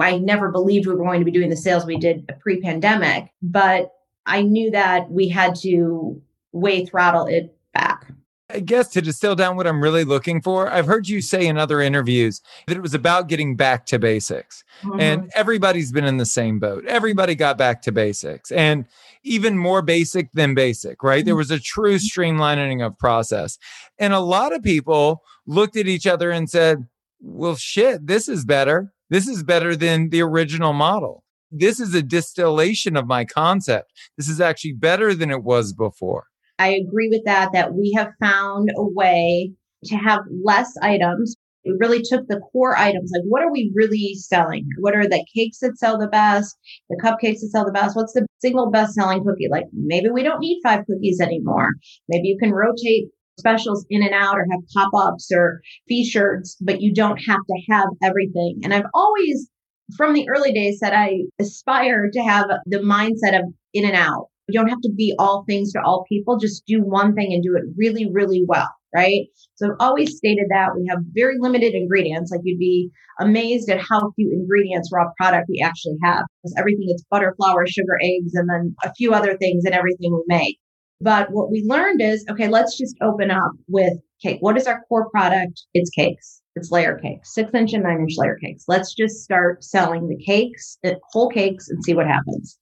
I 0.00 0.18
never 0.18 0.50
believed 0.50 0.86
we 0.86 0.94
were 0.94 1.04
going 1.04 1.20
to 1.20 1.24
be 1.24 1.30
doing 1.30 1.50
the 1.50 1.56
sales 1.56 1.86
we 1.86 1.96
did 1.96 2.28
pre 2.40 2.60
pandemic, 2.60 3.30
but 3.42 3.90
I 4.26 4.42
knew 4.42 4.70
that 4.70 5.10
we 5.10 5.28
had 5.28 5.54
to 5.56 6.20
way 6.52 6.84
throttle 6.86 7.26
it 7.26 7.56
back 7.72 8.06
I 8.50 8.60
guess 8.60 8.88
to 8.88 9.00
distill 9.00 9.34
down 9.34 9.56
what 9.56 9.66
I'm 9.66 9.82
really 9.82 10.04
looking 10.04 10.42
for, 10.42 10.70
I've 10.70 10.86
heard 10.86 11.08
you 11.08 11.22
say 11.22 11.46
in 11.46 11.56
other 11.56 11.80
interviews 11.80 12.42
that 12.66 12.76
it 12.76 12.82
was 12.82 12.92
about 12.92 13.28
getting 13.28 13.56
back 13.56 13.86
to 13.86 13.98
basics. 13.98 14.62
Mm-hmm. 14.82 15.00
And 15.00 15.32
everybody's 15.34 15.90
been 15.90 16.04
in 16.04 16.18
the 16.18 16.26
same 16.26 16.58
boat. 16.58 16.84
Everybody 16.86 17.34
got 17.34 17.56
back 17.56 17.80
to 17.82 17.92
basics 17.92 18.52
and 18.52 18.84
even 19.22 19.56
more 19.56 19.80
basic 19.80 20.30
than 20.32 20.54
basic, 20.54 21.02
right? 21.02 21.20
Mm-hmm. 21.20 21.26
There 21.26 21.36
was 21.36 21.50
a 21.50 21.58
true 21.58 21.96
streamlining 21.96 22.84
of 22.84 22.98
process. 22.98 23.58
And 23.98 24.12
a 24.12 24.20
lot 24.20 24.54
of 24.54 24.62
people 24.62 25.22
looked 25.46 25.76
at 25.76 25.86
each 25.86 26.06
other 26.06 26.30
and 26.30 26.50
said, 26.50 26.86
well, 27.20 27.56
shit, 27.56 28.06
this 28.06 28.28
is 28.28 28.44
better. 28.44 28.92
This 29.08 29.26
is 29.26 29.42
better 29.42 29.74
than 29.74 30.10
the 30.10 30.20
original 30.20 30.74
model. 30.74 31.24
This 31.50 31.80
is 31.80 31.94
a 31.94 32.02
distillation 32.02 32.96
of 32.96 33.06
my 33.06 33.24
concept. 33.24 33.92
This 34.18 34.28
is 34.28 34.40
actually 34.40 34.72
better 34.72 35.14
than 35.14 35.30
it 35.30 35.44
was 35.44 35.72
before. 35.72 36.26
I 36.58 36.68
agree 36.68 37.08
with 37.08 37.24
that, 37.24 37.52
that 37.52 37.74
we 37.74 37.92
have 37.96 38.12
found 38.20 38.70
a 38.76 38.84
way 38.84 39.52
to 39.86 39.96
have 39.96 40.20
less 40.42 40.72
items. 40.80 41.34
We 41.64 41.74
really 41.80 42.02
took 42.02 42.28
the 42.28 42.40
core 42.52 42.76
items, 42.76 43.10
like 43.12 43.24
what 43.26 43.42
are 43.42 43.50
we 43.50 43.72
really 43.74 44.14
selling? 44.16 44.68
What 44.80 44.94
are 44.94 45.08
the 45.08 45.24
cakes 45.34 45.60
that 45.60 45.78
sell 45.78 45.98
the 45.98 46.08
best, 46.08 46.56
the 46.90 47.00
cupcakes 47.02 47.40
that 47.40 47.50
sell 47.50 47.64
the 47.64 47.72
best? 47.72 47.96
What's 47.96 48.12
the 48.12 48.26
single 48.40 48.70
best 48.70 48.94
selling 48.94 49.24
cookie? 49.24 49.48
Like 49.50 49.64
maybe 49.72 50.10
we 50.10 50.22
don't 50.22 50.40
need 50.40 50.60
five 50.62 50.84
cookies 50.86 51.20
anymore. 51.20 51.70
Maybe 52.08 52.28
you 52.28 52.36
can 52.38 52.52
rotate 52.52 53.08
specials 53.38 53.84
In-N-Out 53.90 54.36
or 54.36 54.46
have 54.50 54.60
pop 54.74 54.90
ups 54.94 55.30
or 55.34 55.60
features, 55.88 56.56
but 56.60 56.80
you 56.80 56.94
don't 56.94 57.16
have 57.16 57.40
to 57.40 57.72
have 57.72 57.88
everything. 58.02 58.60
And 58.62 58.72
I've 58.74 58.86
always, 58.92 59.48
from 59.96 60.12
the 60.12 60.28
early 60.28 60.52
days, 60.52 60.78
said 60.78 60.92
I 60.92 61.22
aspire 61.40 62.10
to 62.12 62.20
have 62.22 62.46
the 62.66 62.78
mindset 62.78 63.38
of 63.38 63.52
in 63.72 63.86
and 63.86 63.96
out. 63.96 64.28
You 64.48 64.60
don't 64.60 64.68
have 64.68 64.80
to 64.82 64.92
be 64.92 65.14
all 65.18 65.44
things 65.48 65.72
to 65.72 65.80
all 65.82 66.04
people. 66.08 66.38
Just 66.38 66.64
do 66.66 66.80
one 66.80 67.14
thing 67.14 67.32
and 67.32 67.42
do 67.42 67.56
it 67.56 67.64
really, 67.76 68.10
really 68.10 68.44
well. 68.46 68.68
Right. 68.94 69.26
So 69.56 69.66
I've 69.66 69.76
always 69.80 70.16
stated 70.16 70.46
that 70.50 70.76
we 70.76 70.86
have 70.88 71.00
very 71.14 71.34
limited 71.40 71.74
ingredients. 71.74 72.30
Like 72.30 72.42
you'd 72.44 72.60
be 72.60 72.90
amazed 73.18 73.68
at 73.68 73.80
how 73.80 74.12
few 74.14 74.30
ingredients 74.32 74.90
raw 74.92 75.06
product 75.18 75.48
we 75.48 75.60
actually 75.64 75.96
have 76.04 76.24
everything 76.56 76.88
is 76.94 77.04
butter, 77.10 77.34
flour, 77.36 77.66
sugar, 77.66 77.98
eggs, 78.02 78.34
and 78.34 78.48
then 78.48 78.74
a 78.84 78.92
few 78.94 79.12
other 79.12 79.36
things 79.36 79.64
and 79.64 79.74
everything 79.74 80.12
we 80.12 80.22
make. 80.26 80.58
But 81.00 81.30
what 81.32 81.50
we 81.50 81.64
learned 81.66 82.00
is, 82.00 82.24
okay, 82.30 82.48
let's 82.48 82.78
just 82.78 82.96
open 83.02 83.30
up 83.30 83.52
with 83.68 83.92
cake. 84.22 84.38
What 84.40 84.56
is 84.56 84.66
our 84.66 84.82
core 84.88 85.10
product? 85.10 85.62
It's 85.74 85.90
cakes. 85.90 86.40
It's 86.56 86.70
layer 86.70 86.96
cakes, 86.96 87.34
six 87.34 87.52
inch 87.52 87.72
and 87.72 87.82
nine 87.82 88.00
inch 88.00 88.14
layer 88.16 88.36
cakes. 88.36 88.64
Let's 88.68 88.94
just 88.94 89.24
start 89.24 89.64
selling 89.64 90.08
the 90.08 90.16
cakes, 90.24 90.78
eh, 90.84 90.94
whole 91.12 91.28
cakes, 91.28 91.68
and 91.68 91.82
see 91.84 91.94
what 91.94 92.06
happens. 92.06 92.58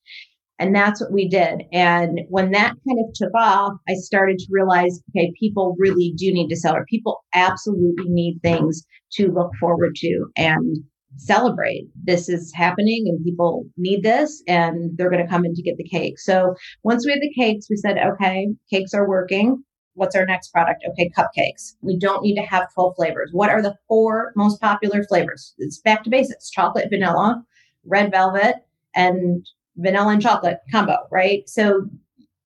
And 0.59 0.75
that's 0.75 1.01
what 1.01 1.13
we 1.13 1.29
did. 1.29 1.63
And 1.73 2.21
when 2.29 2.53
that 2.53 2.75
kind 2.87 3.01
of 3.01 3.13
took 3.15 3.33
off, 3.35 3.73
I 3.89 3.95
started 3.95 4.39
to 4.39 4.47
realize, 4.51 5.01
okay, 5.11 5.33
people 5.39 5.75
really 5.79 6.13
do 6.17 6.33
need 6.33 6.49
to 6.49 6.73
or 6.73 6.85
people 6.87 7.25
absolutely 7.35 8.09
need 8.09 8.39
things 8.43 8.87
to 9.15 9.33
look 9.33 9.51
forward 9.59 9.95
to 9.97 10.27
and 10.37 10.77
celebrate. 11.17 11.89
This 12.05 12.29
is 12.29 12.53
happening 12.55 13.05
and 13.09 13.25
people 13.25 13.67
need 13.77 14.03
this 14.03 14.43
and 14.47 14.97
they're 14.97 15.11
going 15.11 15.23
to 15.23 15.31
come 15.31 15.45
in 15.45 15.55
to 15.55 15.63
get 15.63 15.77
the 15.77 15.89
cake. 15.89 16.19
So 16.19 16.55
once 16.85 17.05
we 17.05 17.13
had 17.13 17.21
the 17.21 17.33
cakes, 17.35 17.67
we 17.69 17.77
said, 17.77 17.99
okay, 17.99 18.49
cakes 18.71 18.95
are 18.95 19.09
working. 19.09 19.63
What's 19.95 20.17
our 20.17 20.25
next 20.25 20.49
product? 20.53 20.85
Okay, 20.91 21.11
cupcakes. 21.17 21.75
We 21.83 21.99
don't 21.99 22.23
need 22.23 22.37
to 22.37 22.47
have 22.47 22.73
12 22.73 22.97
flavors. 22.97 23.31
What 23.33 23.51
are 23.51 23.61
the 23.61 23.77
four 23.89 24.33
most 24.37 24.61
popular 24.61 25.05
flavors? 25.05 25.55
It's 25.59 25.81
back 25.81 26.03
to 26.05 26.11
basics 26.11 26.51
chocolate, 26.51 26.89
vanilla, 26.89 27.45
red 27.85 28.11
velvet, 28.11 28.57
and 28.95 29.47
vanilla 29.77 30.13
and 30.13 30.23
chocolate 30.23 30.59
combo, 30.71 30.97
right? 31.11 31.49
So 31.49 31.89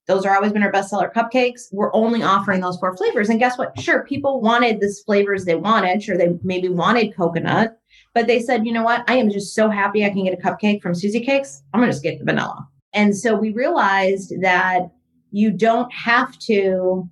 those 0.07 0.25
are 0.25 0.35
always 0.35 0.53
been 0.53 0.63
our 0.63 0.71
bestseller 0.71 1.11
cupcakes. 1.13 1.67
We're 1.71 1.93
only 1.93 2.23
offering 2.23 2.61
those 2.61 2.77
four 2.77 2.95
flavors. 2.95 3.29
And 3.29 3.39
guess 3.39 3.57
what? 3.57 3.77
Sure, 3.79 4.05
people 4.05 4.41
wanted 4.41 4.79
this 4.79 5.03
flavors 5.03 5.43
they 5.43 5.55
wanted. 5.55 6.01
Sure, 6.01 6.17
they 6.17 6.37
maybe 6.43 6.69
wanted 6.69 7.15
coconut, 7.15 7.77
but 8.13 8.25
they 8.25 8.39
said, 8.39 8.65
you 8.65 8.71
know 8.71 8.83
what? 8.83 9.03
I 9.09 9.15
am 9.17 9.29
just 9.29 9.53
so 9.53 9.69
happy 9.69 10.05
I 10.05 10.09
can 10.09 10.23
get 10.23 10.33
a 10.33 10.41
cupcake 10.41 10.81
from 10.81 10.95
Susie 10.95 11.23
Cakes. 11.23 11.61
I'm 11.73 11.81
going 11.81 11.89
to 11.89 11.93
just 11.93 12.03
get 12.03 12.19
the 12.19 12.25
vanilla. 12.25 12.67
And 12.93 13.15
so 13.15 13.35
we 13.35 13.51
realized 13.51 14.33
that 14.41 14.89
you 15.31 15.51
don't 15.51 15.91
have 15.93 16.37
to 16.39 17.07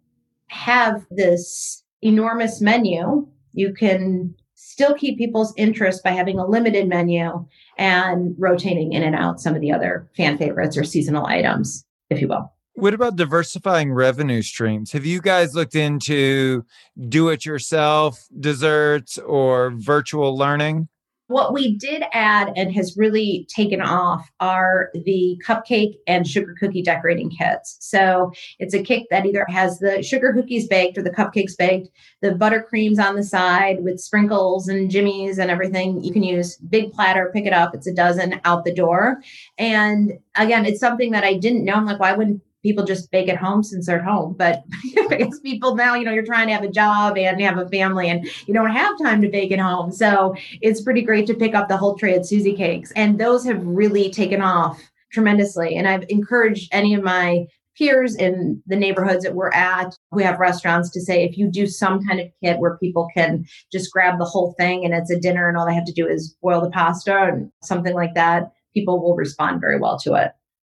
have 0.48 1.05
this 1.12 1.84
enormous 2.01 2.62
menu. 2.62 3.27
You 3.51 3.74
can 3.74 4.34
still 4.56 4.94
keep 4.96 5.18
people's 5.18 5.54
interest 5.58 6.04
by 6.04 6.12
having 6.12 6.40
a 6.40 6.46
limited 6.46 6.88
menu 6.88 7.46
and 7.78 8.36
rotating 8.38 8.94
in 8.94 9.04
and 9.04 9.16
out 9.16 9.40
some 9.40 9.56
of 9.56 9.62
the 9.62 9.72
other 9.72 10.10
fan 10.18 10.38
favorites 10.38 10.78
or 10.78 10.84
seasonal 10.84 11.26
items, 11.26 11.86
if 12.10 12.22
you 12.22 12.28
will. 12.28 12.52
What 12.78 12.94
about 12.94 13.16
diversifying 13.16 13.94
revenue 13.94 14.42
streams? 14.42 14.92
Have 14.92 15.06
you 15.06 15.22
guys 15.22 15.56
looked 15.56 15.76
into 15.76 16.66
do 17.08 17.30
it 17.30 17.46
yourself 17.46 18.28
desserts 18.38 19.18
or 19.18 19.72
virtual 19.76 20.38
learning? 20.38 20.90
What 21.27 21.53
we 21.53 21.75
did 21.75 22.03
add 22.13 22.53
and 22.55 22.72
has 22.74 22.96
really 22.98 23.48
taken 23.50 23.82
off 23.82 24.29
are 24.39 24.91
the 24.94 25.41
cupcake 25.46 25.96
and 26.05 26.27
sugar 26.27 26.55
cookie 26.60 26.84
decorating 26.84 27.32
kits. 27.32 27.77
So 27.79 28.32
it's 28.60 28.75
a 28.75 28.84
kit 28.84 29.08
that 29.10 29.25
either 29.25 29.46
has 29.50 29.79
the 29.79 30.03
sugar 30.03 30.34
cookies 30.34 30.67
baked 30.67 31.00
or 31.00 31.01
the 31.01 31.10
cupcakes 31.10 31.58
baked, 31.58 31.89
the 32.22 32.32
buttercreams 32.32 33.00
on 33.00 33.15
the 33.15 33.24
side 33.24 33.84
with 33.84 34.00
sprinkles 34.00 34.67
and 34.67 34.91
jimmies 34.91 35.39
and 35.39 35.50
everything. 35.50 36.03
You 36.03 36.13
can 36.13 36.24
use 36.24 36.58
big 36.58 36.91
platter, 36.91 37.32
pick 37.34 37.46
it 37.46 37.53
up. 37.53 37.74
It's 37.74 37.88
a 37.88 37.94
dozen 37.94 38.39
out 38.46 38.63
the 38.63 38.74
door. 38.74 39.22
And 39.58 40.13
again, 40.36 40.65
it's 40.65 40.79
something 40.79 41.12
that 41.12 41.24
I 41.24 41.34
didn't 41.34 41.65
know. 41.65 41.74
I'm 41.74 41.86
like, 41.86 42.00
why 42.00 42.13
wouldn't 42.13 42.41
people 42.65 42.84
just 42.84 43.12
bake 43.12 43.29
at 43.29 43.38
home 43.38 43.62
since 43.62 43.86
they're 43.86 44.00
at 44.00 44.05
home. 44.05 44.34
But 44.36 44.63
because 45.10 45.39
people 45.41 45.75
now, 45.75 45.93
you 45.93 46.03
know, 46.03 46.12
you're 46.12 46.25
trying 46.25 46.48
to 46.48 46.53
have 46.53 46.63
a 46.63 46.72
job 46.72 47.15
and 47.15 47.39
have 47.39 47.60
a 47.60 47.69
family 47.69 48.10
and 48.10 48.27
you 48.48 48.55
don't 48.55 48.72
have 48.72 48.98
time 48.98 49.22
to 49.22 49.29
bake 49.29 49.51
at 49.51 49.60
home. 49.60 49.91
So 49.91 50.36
it's 50.62 50.81
pretty 50.81 51.03
great 51.03 51.27
to 51.27 51.36
pick 51.36 51.53
up 51.53 51.67
the 51.67 51.77
whole 51.77 51.95
tray 51.95 52.15
at 52.15 52.25
Susie 52.25 52.55
Cakes. 52.55 52.91
And 52.95 53.19
those 53.19 53.45
have 53.45 53.63
really 53.63 54.10
taken 54.10 54.41
off 54.41 54.81
tremendously. 55.12 55.75
And 55.75 55.88
I've 55.88 56.05
encouraged 56.10 56.69
any 56.72 56.95
of 56.95 57.03
my 57.03 57.45
peers 57.77 58.15
in 58.15 58.63
the 58.65 58.75
neighborhoods 58.75 59.25
that 59.25 59.36
we're 59.36 59.51
at 59.51 59.93
we 60.13 60.24
have 60.24 60.39
restaurants 60.39 60.89
to 60.89 61.01
say 61.01 61.25
if 61.25 61.38
you 61.38 61.51
do 61.51 61.67
some 61.67 62.01
kind 62.07 62.22
of 62.22 62.27
kit 62.41 62.57
where 62.60 62.77
people 62.77 63.10
can 63.13 63.45
just 63.69 63.91
grab 63.91 64.17
the 64.17 64.24
whole 64.24 64.55
thing 64.57 64.86
and 64.86 64.93
it's 64.93 65.12
a 65.12 65.19
dinner 65.19 65.50
and 65.50 65.57
all 65.57 65.65
they 65.65 65.75
have 65.75 65.84
to 65.84 65.91
do 65.91 66.07
is 66.07 66.38
boil 66.41 66.62
the 66.62 66.69
pasta 66.69 67.25
and 67.25 67.51
something 67.63 67.93
like 67.93 68.13
that 68.13 68.50
people 68.74 69.03
will 69.03 69.13
respond 69.13 69.60
very 69.60 69.77
well 69.77 70.00
to 70.00 70.13
it 70.13 70.31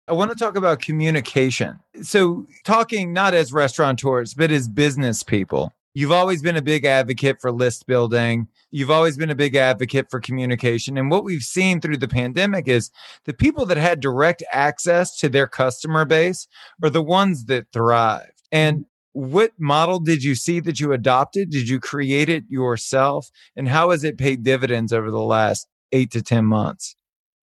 I 0.10 0.13
want 0.13 0.32
to 0.32 0.38
talk 0.38 0.56
about 0.56 0.82
communication. 0.82 1.80
So, 2.01 2.48
talking 2.63 3.13
not 3.13 3.36
as 3.36 3.54
restaurateurs, 3.54 4.34
but 4.34 4.50
as 4.50 4.68
business 4.68 5.22
people. 5.22 5.72
You've 5.94 6.12
always 6.12 6.42
been 6.42 6.56
a 6.56 6.62
big 6.63 6.86
advocate 6.86 7.39
for 7.39 7.51
list 7.51 7.86
building. 7.86 8.48
You've 8.72 8.89
always 8.89 9.18
been 9.18 9.30
a 9.30 9.36
big 9.36 9.56
advocate 9.56 10.10
for 10.10 10.20
communication. 10.20 10.98
And 10.98 11.12
what 11.12 11.24
we've 11.24 11.44
seen 11.44 11.80
through 11.80 11.98
the 11.98 12.08
pandemic 12.08 12.68
is 12.68 12.89
the 13.25 13.34
people 13.34 13.66
that 13.68 13.78
had 13.78 14.00
direct 14.00 14.44
access 14.51 15.16
to 15.18 15.30
their 15.30 15.48
customer 15.48 16.06
base 16.06 16.48
are 16.84 16.89
the 16.89 17.04
ones 17.04 17.46
that 17.46 17.68
thrived. 17.72 18.42
And 18.51 18.80
mm-hmm. 18.80 19.32
what 19.32 19.51
model 19.60 20.00
did 20.00 20.24
you 20.24 20.36
see 20.36 20.60
that 20.62 20.80
you 20.80 20.92
adopted? 20.92 21.51
Did 21.51 21.70
you 21.70 21.80
create 21.80 22.30
it 22.30 22.46
yourself? 22.50 23.30
And 23.56 23.68
how 23.68 23.92
has 23.92 24.04
it 24.04 24.18
paid 24.18 24.44
dividends 24.44 24.92
over 24.92 25.12
the 25.12 25.20
last 25.20 25.68
eight 25.92 26.12
to 26.12 26.22
10 26.22 26.46
months? 26.46 26.96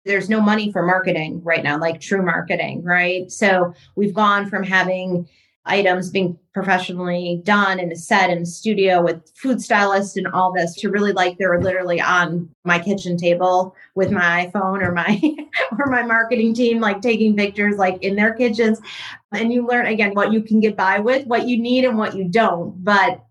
There's 0.06 0.30
no 0.30 0.42
money 0.42 0.72
for 0.72 0.82
marketing 0.84 1.42
right 1.44 1.64
now, 1.64 1.80
like 1.80 2.02
true 2.02 2.24
marketing, 2.24 2.84
right? 2.84 3.32
So 3.32 3.74
we've 3.96 4.14
gone 4.14 4.50
from 4.50 4.64
having 4.64 5.28
items 5.66 6.10
being 6.10 6.38
professionally 6.54 7.40
done 7.44 7.80
in 7.80 7.92
a 7.92 7.96
set 7.96 8.32
in 8.32 8.40
a 8.40 8.46
studio 8.46 9.02
with 9.02 9.32
food 9.38 9.62
stylists 9.62 10.18
and 10.18 10.26
all 10.28 10.52
this 10.52 10.74
to 10.76 10.90
really 10.90 11.14
like 11.14 11.38
they're 11.38 11.62
literally 11.62 12.02
on 12.02 12.50
my 12.64 12.80
kitchen 12.80 13.16
table 13.16 13.76
with 13.94 14.12
my 14.12 14.50
iPhone 14.52 14.84
or 14.84 14.92
my 14.92 15.22
or 15.80 15.86
my 15.86 16.02
marketing 16.02 16.54
team 16.54 16.80
like 16.80 17.00
taking 17.00 17.36
pictures 17.36 17.78
like 17.78 18.02
in 18.02 18.16
their 18.16 18.34
kitchens 18.34 18.82
and 19.34 19.54
you 19.54 19.66
learn 19.66 19.86
again 19.86 20.14
what 20.16 20.34
you 20.34 20.42
can 20.42 20.60
get 20.60 20.76
by 20.76 20.98
with 20.98 21.28
what 21.28 21.48
you 21.48 21.62
need 21.62 21.86
and 21.86 21.98
what 21.98 22.16
you 22.16 22.28
don't 22.28 22.84
but 22.84 23.24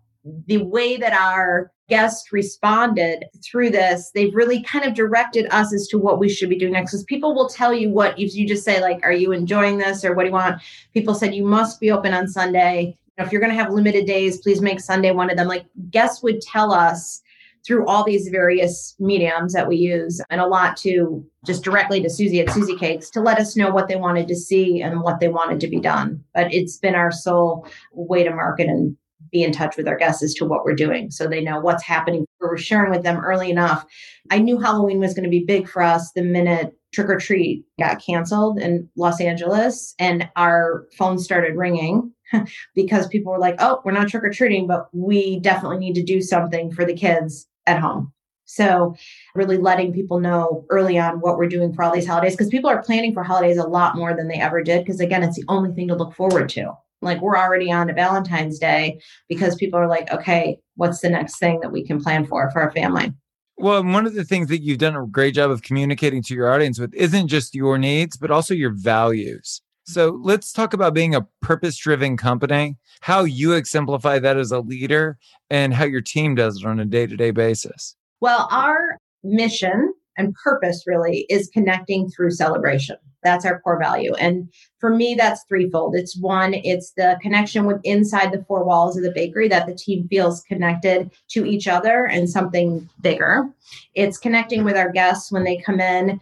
the 0.47 0.57
way 0.57 0.95
that 0.95 1.13
our 1.13 1.71
guests 1.91 2.31
responded 2.31 3.25
through 3.43 3.69
this, 3.69 4.11
they've 4.15 4.33
really 4.33 4.63
kind 4.63 4.85
of 4.85 4.93
directed 4.93 5.45
us 5.51 5.73
as 5.73 5.89
to 5.89 5.97
what 5.97 6.19
we 6.19 6.29
should 6.29 6.47
be 6.47 6.57
doing 6.57 6.71
next. 6.71 6.91
Because 6.91 7.03
people 7.03 7.35
will 7.35 7.49
tell 7.49 7.73
you 7.73 7.89
what 7.89 8.17
if 8.17 8.33
you 8.33 8.47
just 8.47 8.63
say, 8.63 8.81
like, 8.81 9.01
are 9.03 9.11
you 9.11 9.33
enjoying 9.33 9.77
this 9.77 10.05
or 10.05 10.15
what 10.15 10.23
do 10.23 10.29
you 10.29 10.33
want? 10.33 10.61
People 10.93 11.13
said 11.13 11.35
you 11.35 11.45
must 11.45 11.81
be 11.81 11.91
open 11.91 12.13
on 12.13 12.29
Sunday. 12.29 12.97
If 13.17 13.33
you're 13.33 13.41
going 13.41 13.51
to 13.51 13.61
have 13.61 13.73
limited 13.73 14.05
days, 14.05 14.37
please 14.37 14.61
make 14.61 14.79
Sunday 14.79 15.11
one 15.11 15.29
of 15.29 15.35
them. 15.35 15.49
Like 15.49 15.65
guests 15.89 16.23
would 16.23 16.39
tell 16.39 16.71
us 16.71 17.21
through 17.67 17.85
all 17.85 18.05
these 18.05 18.29
various 18.29 18.95
mediums 18.97 19.51
that 19.51 19.67
we 19.67 19.75
use 19.75 20.21
and 20.29 20.39
a 20.39 20.47
lot 20.47 20.77
to 20.77 21.23
just 21.45 21.61
directly 21.61 22.01
to 22.01 22.09
Susie 22.09 22.39
at 22.39 22.49
Susie 22.49 22.77
Cakes 22.77 23.09
to 23.11 23.19
let 23.19 23.37
us 23.37 23.57
know 23.57 23.69
what 23.69 23.89
they 23.89 23.97
wanted 23.97 24.29
to 24.29 24.35
see 24.35 24.81
and 24.81 25.01
what 25.01 25.19
they 25.19 25.27
wanted 25.27 25.59
to 25.59 25.67
be 25.67 25.79
done. 25.79 26.23
But 26.33 26.53
it's 26.53 26.77
been 26.77 26.95
our 26.95 27.11
sole 27.11 27.67
way 27.91 28.23
to 28.23 28.31
market 28.31 28.67
and 28.67 28.95
be 29.31 29.43
in 29.43 29.51
touch 29.51 29.77
with 29.77 29.87
our 29.87 29.97
guests 29.97 30.23
as 30.23 30.33
to 30.35 30.45
what 30.45 30.65
we're 30.65 30.75
doing 30.75 31.09
so 31.09 31.27
they 31.27 31.41
know 31.41 31.59
what's 31.59 31.83
happening. 31.83 32.25
We're 32.39 32.57
sharing 32.57 32.91
with 32.91 33.03
them 33.03 33.19
early 33.19 33.49
enough. 33.49 33.85
I 34.29 34.39
knew 34.39 34.59
Halloween 34.59 34.99
was 34.99 35.13
going 35.13 35.23
to 35.23 35.29
be 35.29 35.43
big 35.43 35.67
for 35.67 35.81
us 35.81 36.11
the 36.11 36.23
minute 36.23 36.73
trick 36.93 37.09
or 37.09 37.17
treat 37.17 37.63
got 37.79 38.03
canceled 38.05 38.59
in 38.59 38.89
Los 38.97 39.21
Angeles 39.21 39.95
and 39.97 40.29
our 40.35 40.87
phone 40.97 41.17
started 41.17 41.55
ringing 41.55 42.11
because 42.75 43.07
people 43.07 43.31
were 43.31 43.39
like, 43.39 43.55
oh, 43.59 43.81
we're 43.85 43.91
not 43.91 44.09
trick 44.09 44.23
or 44.23 44.31
treating, 44.31 44.67
but 44.67 44.87
we 44.93 45.39
definitely 45.39 45.77
need 45.77 45.95
to 45.95 46.03
do 46.03 46.21
something 46.21 46.71
for 46.71 46.85
the 46.85 46.93
kids 46.93 47.47
at 47.67 47.79
home. 47.79 48.11
So, 48.45 48.95
really 49.33 49.57
letting 49.57 49.93
people 49.93 50.19
know 50.19 50.65
early 50.69 50.99
on 50.99 51.21
what 51.21 51.37
we're 51.37 51.47
doing 51.47 51.71
for 51.71 51.83
all 51.83 51.93
these 51.93 52.05
holidays 52.05 52.33
because 52.33 52.49
people 52.49 52.69
are 52.69 52.83
planning 52.83 53.13
for 53.13 53.23
holidays 53.23 53.57
a 53.57 53.63
lot 53.63 53.95
more 53.95 54.13
than 54.13 54.27
they 54.27 54.41
ever 54.41 54.61
did. 54.61 54.83
Because 54.83 54.99
again, 54.99 55.23
it's 55.23 55.37
the 55.37 55.45
only 55.47 55.71
thing 55.71 55.87
to 55.87 55.95
look 55.95 56.13
forward 56.13 56.49
to. 56.49 56.73
Like, 57.01 57.21
we're 57.21 57.37
already 57.37 57.71
on 57.71 57.87
to 57.87 57.93
Valentine's 57.93 58.59
Day 58.59 58.99
because 59.27 59.55
people 59.55 59.79
are 59.79 59.87
like, 59.87 60.11
okay, 60.11 60.57
what's 60.75 61.01
the 61.01 61.09
next 61.09 61.39
thing 61.39 61.59
that 61.61 61.71
we 61.71 61.85
can 61.85 62.01
plan 62.01 62.25
for 62.25 62.49
for 62.51 62.61
our 62.61 62.71
family? 62.71 63.13
Well, 63.57 63.83
one 63.83 64.07
of 64.07 64.15
the 64.15 64.23
things 64.23 64.47
that 64.47 64.61
you've 64.61 64.79
done 64.79 64.95
a 64.95 65.05
great 65.05 65.35
job 65.35 65.51
of 65.51 65.61
communicating 65.61 66.23
to 66.23 66.33
your 66.33 66.51
audience 66.51 66.79
with 66.79 66.93
isn't 66.95 67.27
just 67.27 67.53
your 67.53 67.77
needs, 67.77 68.17
but 68.17 68.31
also 68.31 68.53
your 68.53 68.71
values. 68.71 69.61
Mm-hmm. 69.87 69.93
So 69.93 70.19
let's 70.21 70.51
talk 70.51 70.73
about 70.73 70.93
being 70.93 71.13
a 71.13 71.27
purpose 71.41 71.77
driven 71.77 72.17
company, 72.17 72.77
how 73.01 73.23
you 73.23 73.53
exemplify 73.53 74.19
that 74.19 74.37
as 74.37 74.51
a 74.51 74.59
leader, 74.59 75.17
and 75.49 75.73
how 75.73 75.85
your 75.85 76.01
team 76.01 76.33
does 76.33 76.57
it 76.57 76.65
on 76.65 76.79
a 76.79 76.85
day 76.85 77.05
to 77.05 77.15
day 77.15 77.31
basis. 77.31 77.95
Well, 78.19 78.47
our 78.51 78.97
mission 79.23 79.93
and 80.17 80.35
purpose 80.35 80.83
really 80.85 81.25
is 81.29 81.49
connecting 81.53 82.09
through 82.09 82.31
celebration. 82.31 82.97
That's 83.23 83.45
our 83.45 83.61
core 83.61 83.79
value. 83.79 84.13
And 84.15 84.51
for 84.79 84.89
me, 84.89 85.13
that's 85.15 85.43
threefold. 85.47 85.95
It's 85.95 86.17
one, 86.17 86.55
it's 86.55 86.93
the 86.93 87.19
connection 87.21 87.65
with 87.65 87.79
inside 87.83 88.31
the 88.31 88.43
four 88.45 88.63
walls 88.63 88.97
of 88.97 89.03
the 89.03 89.11
bakery 89.11 89.47
that 89.47 89.67
the 89.67 89.75
team 89.75 90.07
feels 90.07 90.41
connected 90.41 91.11
to 91.29 91.45
each 91.45 91.67
other 91.67 92.07
and 92.07 92.29
something 92.29 92.89
bigger. 93.01 93.47
It's 93.93 94.17
connecting 94.17 94.63
with 94.63 94.75
our 94.75 94.91
guests 94.91 95.31
when 95.31 95.43
they 95.43 95.57
come 95.57 95.79
in 95.79 96.19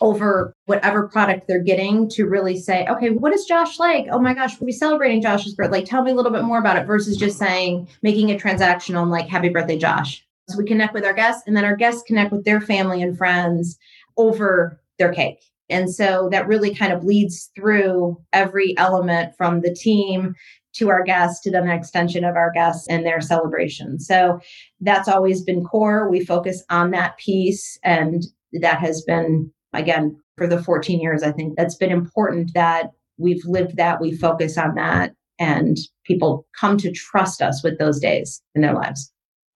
over 0.00 0.54
whatever 0.66 1.08
product 1.08 1.46
they're 1.46 1.60
getting 1.60 2.08
to 2.10 2.26
really 2.26 2.58
say, 2.58 2.84
okay, 2.88 3.10
what 3.10 3.32
is 3.32 3.44
Josh 3.44 3.78
like? 3.78 4.06
Oh 4.10 4.18
my 4.18 4.34
gosh, 4.34 4.58
we'll 4.60 4.66
be 4.66 4.72
celebrating 4.72 5.22
Josh's 5.22 5.54
birthday. 5.54 5.78
Like, 5.78 5.86
tell 5.86 6.02
me 6.02 6.10
a 6.10 6.14
little 6.14 6.32
bit 6.32 6.42
more 6.42 6.58
about 6.58 6.76
it 6.76 6.86
versus 6.86 7.16
just 7.16 7.38
saying, 7.38 7.88
making 8.02 8.30
a 8.30 8.38
transactional 8.38 9.08
like, 9.08 9.28
happy 9.28 9.48
birthday, 9.48 9.78
Josh. 9.78 10.23
So 10.48 10.58
we 10.58 10.64
connect 10.64 10.94
with 10.94 11.04
our 11.04 11.14
guests 11.14 11.42
and 11.46 11.56
then 11.56 11.64
our 11.64 11.76
guests 11.76 12.02
connect 12.06 12.32
with 12.32 12.44
their 12.44 12.60
family 12.60 13.02
and 13.02 13.16
friends 13.16 13.78
over 14.16 14.80
their 14.98 15.12
cake. 15.12 15.42
And 15.70 15.92
so 15.92 16.28
that 16.30 16.46
really 16.46 16.74
kind 16.74 16.92
of 16.92 17.00
bleeds 17.00 17.50
through 17.54 18.20
every 18.32 18.76
element 18.76 19.34
from 19.36 19.62
the 19.62 19.74
team 19.74 20.34
to 20.74 20.90
our 20.90 21.02
guests 21.02 21.40
to 21.42 21.50
then 21.50 21.64
an 21.64 21.70
extension 21.70 22.24
of 22.24 22.36
our 22.36 22.50
guests 22.50 22.86
and 22.88 23.06
their 23.06 23.20
celebration. 23.20 23.98
So 23.98 24.40
that's 24.80 25.08
always 25.08 25.42
been 25.42 25.64
core. 25.64 26.10
We 26.10 26.24
focus 26.24 26.62
on 26.68 26.90
that 26.90 27.16
piece 27.16 27.78
and 27.82 28.24
that 28.52 28.80
has 28.80 29.02
been 29.02 29.50
again 29.72 30.20
for 30.36 30.46
the 30.46 30.62
14 30.62 31.00
years 31.00 31.22
I 31.22 31.32
think 31.32 31.56
that's 31.56 31.76
been 31.76 31.92
important 31.92 32.52
that 32.54 32.90
we've 33.18 33.44
lived 33.44 33.76
that, 33.76 34.00
we 34.00 34.16
focus 34.16 34.58
on 34.58 34.74
that 34.74 35.14
and 35.38 35.76
people 36.04 36.46
come 36.58 36.76
to 36.78 36.92
trust 36.92 37.40
us 37.40 37.62
with 37.62 37.78
those 37.78 38.00
days 38.00 38.42
in 38.54 38.62
their 38.62 38.74
lives. 38.74 39.12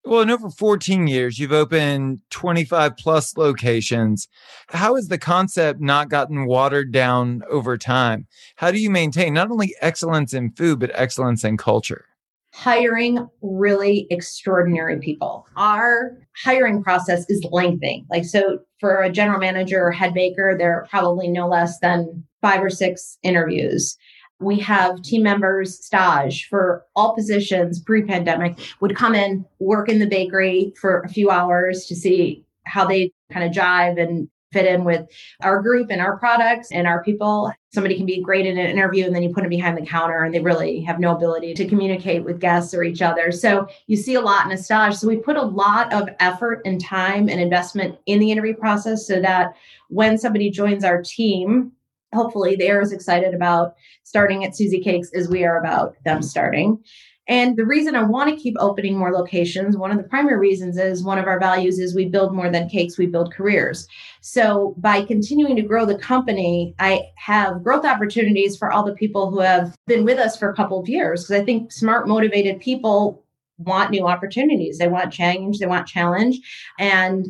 Well, 0.09 0.23
in 0.23 0.31
over 0.31 0.49
14 0.49 1.07
years, 1.07 1.39
you've 1.39 1.53
opened 1.53 2.21
25 2.31 2.97
plus 2.97 3.37
locations. 3.37 4.27
How 4.69 4.95
has 4.95 5.09
the 5.09 5.19
concept 5.19 5.83
not 5.83 6.09
gotten 6.09 6.47
watered 6.47 6.93
down 6.93 7.43
over 7.51 7.77
time? 7.77 8.27
How 8.57 8.71
do 8.71 8.79
you 8.79 8.89
maintain 8.89 9.35
not 9.35 9.51
only 9.51 9.75
excellence 9.83 10.33
in 10.33 10.53
food, 10.53 10.79
but 10.79 10.91
excellence 10.95 11.45
in 11.45 11.59
culture? 11.59 12.07
Hiring 12.55 13.29
really 13.43 14.07
extraordinary 14.09 14.99
people. 14.99 15.47
Our 15.59 16.17
hiring 16.43 16.83
process 16.83 17.29
is 17.29 17.45
lengthy. 17.53 18.07
Like, 18.09 18.25
so 18.25 18.61
for 18.81 19.03
a 19.03 19.13
general 19.13 19.39
manager 19.39 19.85
or 19.85 19.93
head 19.93 20.15
baker, 20.15 20.57
there 20.57 20.75
are 20.75 20.87
probably 20.89 21.29
no 21.29 21.47
less 21.49 21.81
than 21.81 22.25
five 22.41 22.63
or 22.63 22.71
six 22.71 23.19
interviews 23.23 23.99
we 24.41 24.59
have 24.61 25.03
team 25.03 25.23
members 25.23 25.85
stage 25.85 26.47
for 26.49 26.85
all 26.95 27.15
positions 27.15 27.81
pre-pandemic 27.81 28.59
would 28.81 28.97
come 28.97 29.15
in 29.15 29.45
work 29.59 29.89
in 29.89 29.99
the 29.99 30.07
bakery 30.07 30.73
for 30.81 31.01
a 31.01 31.09
few 31.09 31.31
hours 31.31 31.87
to 31.87 31.97
see 31.97 32.45
how 32.65 32.85
they 32.85 33.13
kind 33.33 33.45
of 33.45 33.53
jive 33.53 34.01
and 34.01 34.29
fit 34.53 34.67
in 34.67 34.85
with 34.85 35.07
our 35.43 35.61
group 35.61 35.91
and 35.91 36.01
our 36.01 36.17
products 36.17 36.73
and 36.73 36.87
our 36.87 37.03
people. 37.03 37.53
Somebody 37.71 37.97
can 37.97 38.07
be 38.07 38.23
great 38.23 38.47
in 38.47 38.57
an 38.57 38.67
interview 38.67 39.05
and 39.05 39.15
then 39.15 39.23
you 39.23 39.33
put 39.33 39.43
them 39.43 39.51
behind 39.51 39.77
the 39.77 39.85
counter 39.85 40.25
and 40.25 40.35
they 40.35 40.41
really 40.41 40.81
have 40.81 40.99
no 40.99 41.15
ability 41.15 41.53
to 41.55 41.69
communicate 41.69 42.25
with 42.25 42.41
guests 42.41 42.73
or 42.73 42.83
each 42.83 43.03
other. 43.03 43.31
So 43.31 43.69
you 43.89 43.97
see 43.97 44.15
a 44.15 44.21
lot 44.21 44.47
in 44.47 44.53
a 44.53 44.57
stage. 44.57 44.95
So 44.95 45.07
we 45.07 45.17
put 45.17 45.37
a 45.37 45.43
lot 45.43 45.93
of 45.93 46.09
effort 46.21 46.63
and 46.65 46.83
time 46.83 47.29
and 47.29 47.41
investment 47.41 47.99
in 48.07 48.21
the 48.21 48.31
interview 48.31 48.55
process 48.55 49.07
so 49.07 49.21
that 49.21 49.55
when 49.89 50.17
somebody 50.17 50.51
joins 50.51 50.83
our 50.83 51.03
team 51.03 51.73
hopefully 52.15 52.57
they're 52.57 52.81
as 52.81 52.93
excited 52.93 53.35
about 53.35 53.75
starting 54.05 54.45
at 54.45 54.57
Susie 54.57 54.81
Cakes 54.81 55.11
as 55.15 55.29
we 55.29 55.45
are 55.45 55.59
about 55.59 55.95
them 56.05 56.23
starting. 56.23 56.83
And 57.29 57.59
the 57.59 57.67
reason 57.67 57.95
I 57.95 58.03
want 58.03 58.31
to 58.31 58.43
keep 58.43 58.57
opening 58.59 58.97
more 58.97 59.13
locations, 59.13 59.77
one 59.77 59.91
of 59.91 59.99
the 59.99 60.09
primary 60.09 60.39
reasons 60.39 60.79
is 60.79 61.05
one 61.05 61.19
of 61.19 61.27
our 61.27 61.39
values 61.39 61.79
is 61.79 61.95
we 61.95 62.07
build 62.07 62.35
more 62.35 62.51
than 62.51 62.71
cakes, 62.71 62.97
we 62.97 63.07
build 63.07 63.35
careers. 63.35 63.87
So 64.23 64.75
by 64.79 65.05
continuing 65.05 65.55
to 65.57 65.63
grow 65.63 65.85
the 65.85 65.99
company, 65.99 66.75
I 66.79 67.03
have 67.17 67.63
growth 67.63 67.85
opportunities 67.85 68.57
for 68.57 68.73
all 68.73 68.83
the 68.83 68.95
people 68.95 69.31
who 69.31 69.41
have 69.41 69.77
been 69.87 70.07
with 70.07 70.19
us 70.19 70.39
for 70.39 70.49
a 70.49 70.57
couple 70.57 70.81
of 70.81 70.89
years. 70.89 71.25
Because 71.25 71.43
I 71.43 71.45
think 71.45 71.71
smart, 71.71 72.09
motivated 72.09 72.61
people 72.61 73.23
want 73.59 73.91
new 73.91 74.07
opportunities. 74.07 74.79
They 74.79 74.89
want 74.89 75.13
change, 75.13 75.59
they 75.59 75.67
want 75.67 75.87
challenge. 75.87 76.39
And 76.79 77.27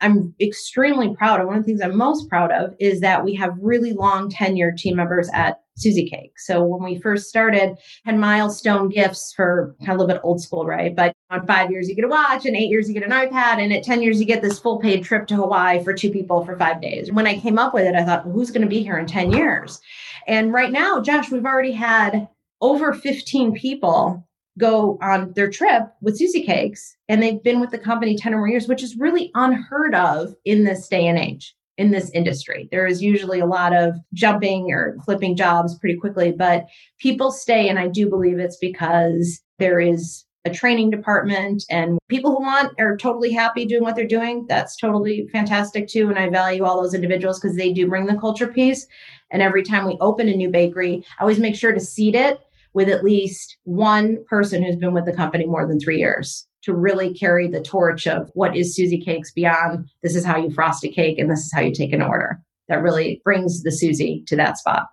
I'm 0.00 0.34
extremely 0.40 1.14
proud 1.14 1.40
of. 1.40 1.46
One 1.46 1.56
of 1.56 1.62
the 1.62 1.66
things 1.66 1.80
I'm 1.80 1.96
most 1.96 2.28
proud 2.28 2.52
of 2.52 2.74
is 2.78 3.00
that 3.00 3.24
we 3.24 3.34
have 3.34 3.56
really 3.60 3.92
long 3.92 4.30
tenured 4.30 4.76
team 4.76 4.96
members 4.96 5.28
at 5.32 5.60
Susie 5.76 6.08
Cake. 6.08 6.38
So 6.38 6.64
when 6.64 6.82
we 6.82 7.00
first 7.00 7.28
started, 7.28 7.76
had 8.04 8.16
milestone 8.16 8.88
gifts 8.88 9.32
for 9.34 9.76
kind 9.80 9.90
of 9.90 9.96
a 9.96 9.98
little 10.00 10.14
bit 10.14 10.20
old 10.24 10.40
school, 10.40 10.66
right? 10.66 10.94
But 10.94 11.12
on 11.30 11.46
five 11.46 11.70
years 11.70 11.88
you 11.88 11.94
get 11.94 12.04
a 12.04 12.08
watch, 12.08 12.46
and 12.46 12.56
eight 12.56 12.68
years 12.68 12.88
you 12.88 12.94
get 12.94 13.04
an 13.04 13.10
iPad, 13.10 13.62
and 13.62 13.72
at 13.72 13.84
10 13.84 14.02
years 14.02 14.20
you 14.20 14.26
get 14.26 14.42
this 14.42 14.58
full 14.58 14.78
paid 14.78 15.04
trip 15.04 15.26
to 15.28 15.36
Hawaii 15.36 15.82
for 15.82 15.92
two 15.94 16.10
people 16.10 16.44
for 16.44 16.56
five 16.56 16.80
days. 16.80 17.12
When 17.12 17.26
I 17.26 17.38
came 17.38 17.58
up 17.58 17.74
with 17.74 17.84
it, 17.84 17.94
I 17.94 18.04
thought, 18.04 18.26
well, 18.26 18.34
who's 18.34 18.50
going 18.50 18.62
to 18.62 18.68
be 18.68 18.82
here 18.82 18.98
in 18.98 19.06
10 19.06 19.32
years? 19.32 19.80
And 20.26 20.52
right 20.52 20.72
now, 20.72 21.00
Josh, 21.00 21.30
we've 21.30 21.44
already 21.44 21.72
had 21.72 22.28
over 22.60 22.92
15 22.92 23.54
people 23.54 24.27
go 24.58 24.98
on 25.00 25.32
their 25.34 25.50
trip 25.50 25.84
with 26.02 26.18
Susie 26.18 26.42
Cakes 26.42 26.96
and 27.08 27.22
they've 27.22 27.42
been 27.42 27.60
with 27.60 27.70
the 27.70 27.78
company 27.78 28.16
10 28.16 28.34
or 28.34 28.38
more 28.38 28.48
years, 28.48 28.68
which 28.68 28.82
is 28.82 28.96
really 28.96 29.30
unheard 29.34 29.94
of 29.94 30.34
in 30.44 30.64
this 30.64 30.88
day 30.88 31.06
and 31.06 31.18
age 31.18 31.54
in 31.78 31.92
this 31.92 32.10
industry. 32.10 32.68
There 32.70 32.86
is 32.86 33.02
usually 33.02 33.38
a 33.38 33.46
lot 33.46 33.74
of 33.74 33.94
jumping 34.12 34.72
or 34.72 34.98
flipping 35.04 35.36
jobs 35.36 35.78
pretty 35.78 35.96
quickly, 35.96 36.32
but 36.32 36.66
people 36.98 37.30
stay. 37.30 37.68
And 37.68 37.78
I 37.78 37.86
do 37.86 38.08
believe 38.08 38.38
it's 38.38 38.58
because 38.58 39.40
there 39.58 39.80
is 39.80 40.24
a 40.44 40.50
training 40.50 40.90
department 40.90 41.64
and 41.70 41.98
people 42.08 42.34
who 42.34 42.42
want 42.42 42.72
are 42.80 42.96
totally 42.96 43.32
happy 43.32 43.64
doing 43.64 43.82
what 43.82 43.94
they're 43.94 44.06
doing. 44.06 44.46
That's 44.48 44.76
totally 44.76 45.28
fantastic 45.32 45.88
too. 45.88 46.08
And 46.08 46.18
I 46.18 46.28
value 46.28 46.64
all 46.64 46.82
those 46.82 46.94
individuals 46.94 47.38
because 47.38 47.56
they 47.56 47.72
do 47.72 47.88
bring 47.88 48.06
the 48.06 48.18
culture 48.18 48.48
piece. 48.48 48.86
And 49.30 49.42
every 49.42 49.62
time 49.62 49.86
we 49.86 49.98
open 50.00 50.28
a 50.28 50.34
new 50.34 50.48
bakery, 50.48 51.04
I 51.18 51.22
always 51.22 51.38
make 51.38 51.54
sure 51.54 51.72
to 51.72 51.80
seed 51.80 52.14
it 52.14 52.40
with 52.78 52.88
at 52.88 53.02
least 53.02 53.56
one 53.64 54.24
person 54.26 54.62
who's 54.62 54.76
been 54.76 54.94
with 54.94 55.04
the 55.04 55.12
company 55.12 55.44
more 55.44 55.66
than 55.66 55.80
three 55.80 55.98
years 55.98 56.46
to 56.62 56.72
really 56.72 57.12
carry 57.12 57.48
the 57.48 57.60
torch 57.60 58.06
of 58.06 58.30
what 58.34 58.56
is 58.56 58.72
Susie 58.72 59.00
Cakes 59.00 59.32
beyond 59.32 59.90
this 60.04 60.14
is 60.14 60.24
how 60.24 60.36
you 60.36 60.48
frost 60.52 60.84
a 60.84 60.88
cake 60.88 61.18
and 61.18 61.28
this 61.28 61.40
is 61.40 61.52
how 61.52 61.60
you 61.60 61.74
take 61.74 61.92
an 61.92 62.00
order. 62.00 62.40
That 62.68 62.80
really 62.80 63.20
brings 63.24 63.64
the 63.64 63.72
Susie 63.72 64.22
to 64.28 64.36
that 64.36 64.58
spot. 64.58 64.86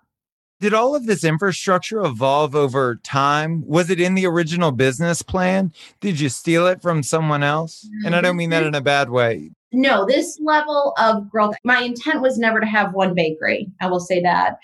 Did 0.58 0.74
all 0.74 0.96
of 0.96 1.06
this 1.06 1.22
infrastructure 1.22 2.00
evolve 2.00 2.56
over 2.56 2.96
time? 3.04 3.62
Was 3.64 3.88
it 3.88 4.00
in 4.00 4.14
the 4.14 4.26
original 4.26 4.72
business 4.72 5.22
plan? 5.22 5.72
Did 6.00 6.18
you 6.18 6.28
steal 6.28 6.66
it 6.66 6.82
from 6.82 7.04
someone 7.04 7.44
else? 7.44 7.88
And 8.04 8.16
I 8.16 8.20
don't 8.20 8.36
mean 8.36 8.50
that 8.50 8.62
mm-hmm. 8.62 8.68
in 8.68 8.74
a 8.74 8.80
bad 8.80 9.10
way. 9.10 9.52
No, 9.70 10.04
this 10.04 10.40
level 10.42 10.92
of 10.98 11.30
growth, 11.30 11.54
my 11.62 11.82
intent 11.82 12.20
was 12.20 12.36
never 12.36 12.58
to 12.58 12.66
have 12.66 12.94
one 12.94 13.14
bakery. 13.14 13.70
I 13.80 13.86
will 13.86 14.00
say 14.00 14.20
that. 14.22 14.56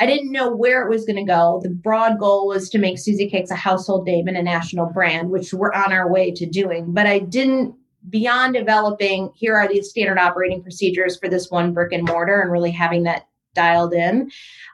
I 0.00 0.06
didn't 0.06 0.32
know 0.32 0.54
where 0.54 0.82
it 0.82 0.90
was 0.90 1.04
going 1.04 1.24
to 1.24 1.30
go. 1.30 1.60
The 1.62 1.70
broad 1.70 2.18
goal 2.18 2.48
was 2.48 2.68
to 2.70 2.78
make 2.78 2.98
Susie 2.98 3.28
Cakes 3.28 3.50
a 3.50 3.56
household 3.56 4.06
name 4.06 4.26
and 4.26 4.36
a 4.36 4.42
national 4.42 4.86
brand, 4.86 5.30
which 5.30 5.52
we're 5.52 5.72
on 5.72 5.92
our 5.92 6.10
way 6.10 6.32
to 6.32 6.46
doing. 6.46 6.92
But 6.92 7.06
I 7.06 7.20
didn't, 7.20 7.74
beyond 8.08 8.54
developing, 8.54 9.30
here 9.36 9.54
are 9.56 9.68
these 9.68 9.90
standard 9.90 10.18
operating 10.18 10.62
procedures 10.62 11.16
for 11.18 11.28
this 11.28 11.50
one 11.50 11.72
brick 11.72 11.92
and 11.92 12.06
mortar 12.06 12.40
and 12.40 12.50
really 12.50 12.72
having 12.72 13.04
that 13.04 13.28
dialed 13.54 13.92
in, 13.92 14.30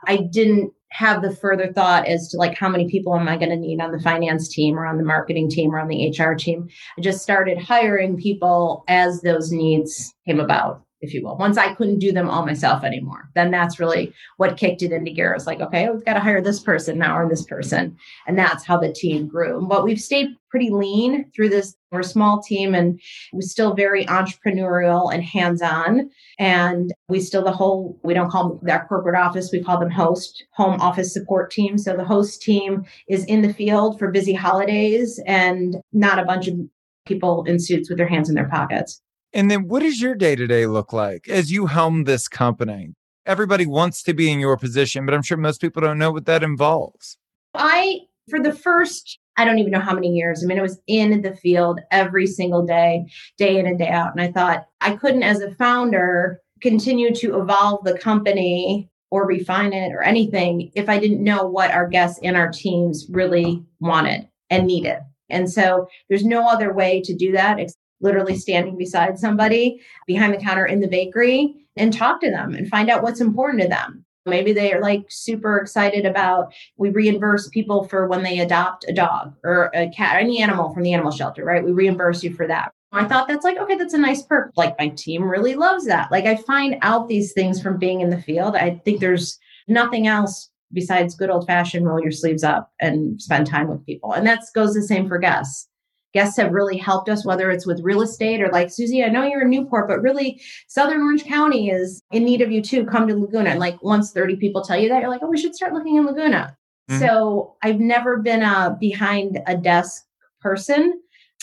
I 0.06 0.18
didn't 0.18 0.72
have 0.90 1.22
the 1.22 1.34
further 1.34 1.72
thought 1.72 2.06
as 2.06 2.28
to 2.28 2.38
like 2.38 2.56
how 2.56 2.68
many 2.68 2.88
people 2.88 3.14
am 3.14 3.28
I 3.28 3.36
going 3.36 3.50
to 3.50 3.56
need 3.56 3.80
on 3.80 3.92
the 3.92 4.00
finance 4.00 4.48
team 4.48 4.78
or 4.78 4.86
on 4.86 4.96
the 4.96 5.04
marketing 5.04 5.50
team 5.50 5.74
or 5.74 5.78
on 5.78 5.88
the 5.88 6.10
HR 6.10 6.34
team. 6.34 6.68
I 6.96 7.02
just 7.02 7.22
started 7.22 7.58
hiring 7.58 8.16
people 8.16 8.84
as 8.88 9.20
those 9.20 9.52
needs 9.52 10.14
came 10.26 10.40
about. 10.40 10.82
If 11.00 11.14
you 11.14 11.22
will. 11.22 11.36
Once 11.36 11.56
I 11.56 11.74
couldn't 11.74 12.00
do 12.00 12.12
them 12.12 12.28
all 12.28 12.44
myself 12.44 12.84
anymore, 12.84 13.30
then 13.34 13.50
that's 13.50 13.78
really 13.78 14.12
what 14.36 14.56
kicked 14.56 14.82
it 14.82 14.92
into 14.92 15.12
gear. 15.12 15.32
It's 15.32 15.46
like, 15.46 15.60
okay, 15.60 15.88
we've 15.88 16.04
got 16.04 16.14
to 16.14 16.20
hire 16.20 16.42
this 16.42 16.60
person 16.60 16.98
now 16.98 17.16
or 17.16 17.28
this 17.28 17.44
person. 17.44 17.96
And 18.26 18.38
that's 18.38 18.64
how 18.64 18.78
the 18.78 18.92
team 18.92 19.28
grew. 19.28 19.66
But 19.68 19.84
we've 19.84 20.00
stayed 20.00 20.28
pretty 20.50 20.70
lean 20.70 21.30
through 21.34 21.50
this. 21.50 21.76
We're 21.90 22.00
a 22.00 22.04
small 22.04 22.42
team 22.42 22.74
and 22.74 23.00
we're 23.32 23.42
still 23.42 23.74
very 23.74 24.06
entrepreneurial 24.06 25.12
and 25.12 25.22
hands 25.22 25.62
on. 25.62 26.10
And 26.38 26.92
we 27.08 27.20
still, 27.20 27.44
the 27.44 27.52
whole, 27.52 27.98
we 28.02 28.14
don't 28.14 28.30
call 28.30 28.54
them 28.54 28.70
our 28.70 28.86
corporate 28.86 29.18
office, 29.18 29.50
we 29.52 29.62
call 29.62 29.78
them 29.78 29.90
host, 29.90 30.44
home 30.52 30.80
office 30.80 31.12
support 31.12 31.50
team. 31.50 31.78
So 31.78 31.96
the 31.96 32.04
host 32.04 32.42
team 32.42 32.84
is 33.08 33.24
in 33.24 33.42
the 33.42 33.54
field 33.54 33.98
for 33.98 34.10
busy 34.10 34.34
holidays 34.34 35.20
and 35.26 35.76
not 35.92 36.18
a 36.18 36.24
bunch 36.24 36.48
of 36.48 36.58
people 37.06 37.44
in 37.44 37.58
suits 37.58 37.88
with 37.88 37.98
their 37.98 38.08
hands 38.08 38.28
in 38.28 38.34
their 38.34 38.48
pockets. 38.48 39.00
And 39.32 39.50
then 39.50 39.68
what 39.68 39.82
does 39.82 40.00
your 40.00 40.14
day 40.14 40.36
to 40.36 40.46
day 40.46 40.66
look 40.66 40.92
like 40.92 41.28
as 41.28 41.52
you 41.52 41.66
helm 41.66 42.04
this 42.04 42.28
company? 42.28 42.94
Everybody 43.26 43.66
wants 43.66 44.02
to 44.04 44.14
be 44.14 44.32
in 44.32 44.40
your 44.40 44.56
position, 44.56 45.04
but 45.04 45.14
I'm 45.14 45.22
sure 45.22 45.36
most 45.36 45.60
people 45.60 45.82
don't 45.82 45.98
know 45.98 46.10
what 46.10 46.26
that 46.26 46.42
involves. 46.42 47.18
I, 47.54 48.00
for 48.30 48.40
the 48.40 48.54
first, 48.54 49.18
I 49.36 49.44
don't 49.44 49.58
even 49.58 49.70
know 49.70 49.80
how 49.80 49.94
many 49.94 50.08
years, 50.08 50.42
I 50.42 50.46
mean, 50.46 50.58
I 50.58 50.62
was 50.62 50.80
in 50.86 51.20
the 51.20 51.36
field 51.36 51.80
every 51.90 52.26
single 52.26 52.64
day, 52.64 53.06
day 53.36 53.58
in 53.58 53.66
and 53.66 53.78
day 53.78 53.88
out. 53.88 54.12
And 54.12 54.20
I 54.20 54.32
thought 54.32 54.66
I 54.80 54.96
couldn't, 54.96 55.22
as 55.22 55.40
a 55.40 55.54
founder, 55.56 56.40
continue 56.62 57.14
to 57.16 57.40
evolve 57.40 57.84
the 57.84 57.98
company 57.98 58.90
or 59.10 59.26
refine 59.26 59.72
it 59.72 59.92
or 59.92 60.02
anything 60.02 60.70
if 60.74 60.88
I 60.88 60.98
didn't 60.98 61.22
know 61.22 61.46
what 61.46 61.70
our 61.70 61.86
guests 61.86 62.18
and 62.22 62.36
our 62.36 62.50
teams 62.50 63.06
really 63.10 63.62
wanted 63.80 64.28
and 64.50 64.66
needed. 64.66 64.98
And 65.30 65.50
so 65.50 65.86
there's 66.08 66.24
no 66.24 66.48
other 66.48 66.72
way 66.72 67.02
to 67.02 67.14
do 67.14 67.32
that 67.32 67.58
literally 68.00 68.36
standing 68.36 68.76
beside 68.76 69.18
somebody 69.18 69.80
behind 70.06 70.32
the 70.32 70.38
counter 70.38 70.66
in 70.66 70.80
the 70.80 70.88
bakery 70.88 71.54
and 71.76 71.92
talk 71.92 72.20
to 72.20 72.30
them 72.30 72.54
and 72.54 72.68
find 72.68 72.90
out 72.90 73.02
what's 73.02 73.20
important 73.20 73.62
to 73.62 73.68
them. 73.68 74.04
Maybe 74.26 74.52
they 74.52 74.72
are 74.72 74.80
like 74.80 75.06
super 75.08 75.58
excited 75.58 76.04
about 76.04 76.52
we 76.76 76.90
reimburse 76.90 77.48
people 77.48 77.88
for 77.88 78.06
when 78.06 78.22
they 78.22 78.40
adopt 78.40 78.84
a 78.88 78.92
dog 78.92 79.34
or 79.42 79.70
a 79.74 79.88
cat 79.88 80.16
or 80.16 80.18
any 80.18 80.42
animal 80.42 80.72
from 80.72 80.82
the 80.82 80.92
animal 80.92 81.12
shelter, 81.12 81.44
right? 81.44 81.64
We 81.64 81.72
reimburse 81.72 82.22
you 82.22 82.34
for 82.34 82.46
that. 82.46 82.72
I 82.92 83.04
thought 83.04 83.28
that's 83.28 83.44
like, 83.44 83.58
okay, 83.58 83.76
that's 83.76 83.94
a 83.94 83.98
nice 83.98 84.22
perk. 84.22 84.52
Like 84.56 84.78
my 84.78 84.88
team 84.88 85.24
really 85.24 85.54
loves 85.54 85.86
that. 85.86 86.10
Like 86.10 86.24
I 86.24 86.36
find 86.36 86.76
out 86.82 87.08
these 87.08 87.32
things 87.32 87.60
from 87.60 87.78
being 87.78 88.00
in 88.00 88.10
the 88.10 88.20
field. 88.20 88.56
I 88.56 88.80
think 88.84 89.00
there's 89.00 89.38
nothing 89.66 90.06
else 90.06 90.50
besides 90.72 91.14
good 91.14 91.30
old 91.30 91.46
fashioned 91.46 91.86
roll 91.86 92.00
your 92.00 92.12
sleeves 92.12 92.44
up 92.44 92.72
and 92.80 93.20
spend 93.20 93.46
time 93.46 93.68
with 93.68 93.84
people. 93.84 94.12
And 94.12 94.26
that 94.26 94.42
goes 94.54 94.74
the 94.74 94.82
same 94.82 95.08
for 95.08 95.18
guests 95.18 95.68
guests 96.14 96.36
have 96.36 96.52
really 96.52 96.76
helped 96.76 97.08
us, 97.08 97.24
whether 97.24 97.50
it's 97.50 97.66
with 97.66 97.80
real 97.82 98.02
estate 98.02 98.40
or 98.40 98.48
like, 98.48 98.70
Susie, 98.70 99.04
I 99.04 99.08
know 99.08 99.24
you're 99.24 99.42
in 99.42 99.50
Newport, 99.50 99.88
but 99.88 100.02
really 100.02 100.40
Southern 100.66 101.02
Orange 101.02 101.24
County 101.24 101.70
is 101.70 102.02
in 102.10 102.24
need 102.24 102.40
of 102.40 102.50
you 102.50 102.62
too. 102.62 102.84
Come 102.86 103.06
to 103.08 103.16
Laguna. 103.16 103.50
And 103.50 103.60
like 103.60 103.82
once 103.82 104.12
30 104.12 104.36
people 104.36 104.62
tell 104.62 104.78
you 104.78 104.88
that, 104.88 105.00
you're 105.00 105.10
like, 105.10 105.22
oh, 105.22 105.28
we 105.28 105.38
should 105.38 105.54
start 105.54 105.72
looking 105.72 105.96
in 105.96 106.06
Laguna. 106.06 106.56
Mm-hmm. 106.90 107.00
So 107.00 107.56
I've 107.62 107.80
never 107.80 108.16
been 108.16 108.42
a 108.42 108.76
behind 108.78 109.40
a 109.46 109.56
desk 109.56 110.04
person. 110.40 111.00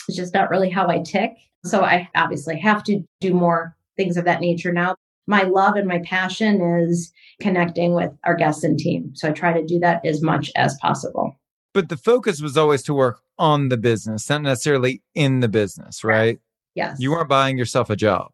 It's 0.08 0.16
just 0.16 0.34
not 0.34 0.50
really 0.50 0.70
how 0.70 0.88
I 0.88 0.98
tick. 0.98 1.32
So 1.64 1.82
I 1.82 2.08
obviously 2.14 2.58
have 2.60 2.82
to 2.84 3.02
do 3.20 3.34
more 3.34 3.76
things 3.96 4.16
of 4.16 4.24
that 4.24 4.40
nature 4.40 4.72
now. 4.72 4.96
My 5.26 5.42
love 5.42 5.74
and 5.74 5.88
my 5.88 6.00
passion 6.04 6.60
is 6.60 7.12
connecting 7.40 7.94
with 7.94 8.12
our 8.24 8.36
guests 8.36 8.62
and 8.62 8.78
team. 8.78 9.10
So 9.14 9.28
I 9.28 9.32
try 9.32 9.52
to 9.52 9.66
do 9.66 9.78
that 9.80 10.04
as 10.06 10.22
much 10.22 10.52
as 10.54 10.76
possible. 10.80 11.36
But 11.76 11.90
the 11.90 11.98
focus 11.98 12.40
was 12.40 12.56
always 12.56 12.82
to 12.84 12.94
work 12.94 13.20
on 13.38 13.68
the 13.68 13.76
business, 13.76 14.30
not 14.30 14.40
necessarily 14.40 15.02
in 15.14 15.40
the 15.40 15.48
business, 15.48 16.02
right? 16.02 16.38
Yes. 16.74 16.96
You 16.98 17.10
weren't 17.10 17.28
buying 17.28 17.58
yourself 17.58 17.90
a 17.90 17.96
job. 17.96 18.30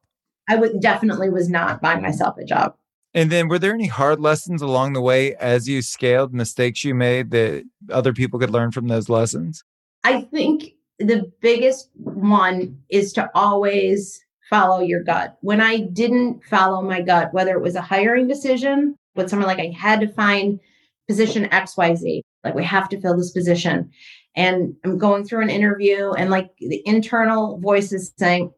I 0.48 0.54
would 0.54 0.80
definitely 0.80 1.28
was 1.28 1.48
not 1.48 1.82
buying 1.82 2.02
myself 2.02 2.38
a 2.38 2.44
job. 2.44 2.76
And 3.14 3.32
then 3.32 3.48
were 3.48 3.58
there 3.58 3.74
any 3.74 3.88
hard 3.88 4.20
lessons 4.20 4.62
along 4.62 4.92
the 4.92 5.00
way 5.00 5.34
as 5.34 5.68
you 5.68 5.82
scaled, 5.82 6.32
mistakes 6.32 6.84
you 6.84 6.94
made 6.94 7.32
that 7.32 7.64
other 7.90 8.12
people 8.12 8.38
could 8.38 8.50
learn 8.50 8.70
from 8.70 8.86
those 8.86 9.08
lessons? 9.08 9.64
I 10.04 10.20
think 10.20 10.74
the 11.00 11.28
biggest 11.40 11.90
one 11.96 12.78
is 12.90 13.12
to 13.14 13.28
always 13.34 14.24
follow 14.50 14.78
your 14.78 15.02
gut. 15.02 15.36
When 15.40 15.60
I 15.60 15.78
didn't 15.78 16.44
follow 16.44 16.80
my 16.80 17.00
gut, 17.00 17.34
whether 17.34 17.56
it 17.56 17.60
was 17.60 17.74
a 17.74 17.82
hiring 17.82 18.28
decision, 18.28 18.94
with 19.16 19.30
someone 19.30 19.48
like 19.48 19.58
I 19.58 19.74
had 19.76 20.00
to 20.00 20.06
find 20.06 20.60
position 21.08 21.46
XYZ, 21.46 22.20
like 22.44 22.54
we 22.54 22.64
have 22.64 22.88
to 22.90 23.00
fill 23.00 23.16
this 23.16 23.32
position. 23.32 23.90
And 24.34 24.74
I'm 24.84 24.98
going 24.98 25.24
through 25.24 25.42
an 25.42 25.50
interview 25.50 26.12
and 26.12 26.30
like 26.30 26.50
the 26.58 26.82
internal 26.86 27.58
voice 27.58 27.92
is 27.92 28.12
saying, 28.16 28.52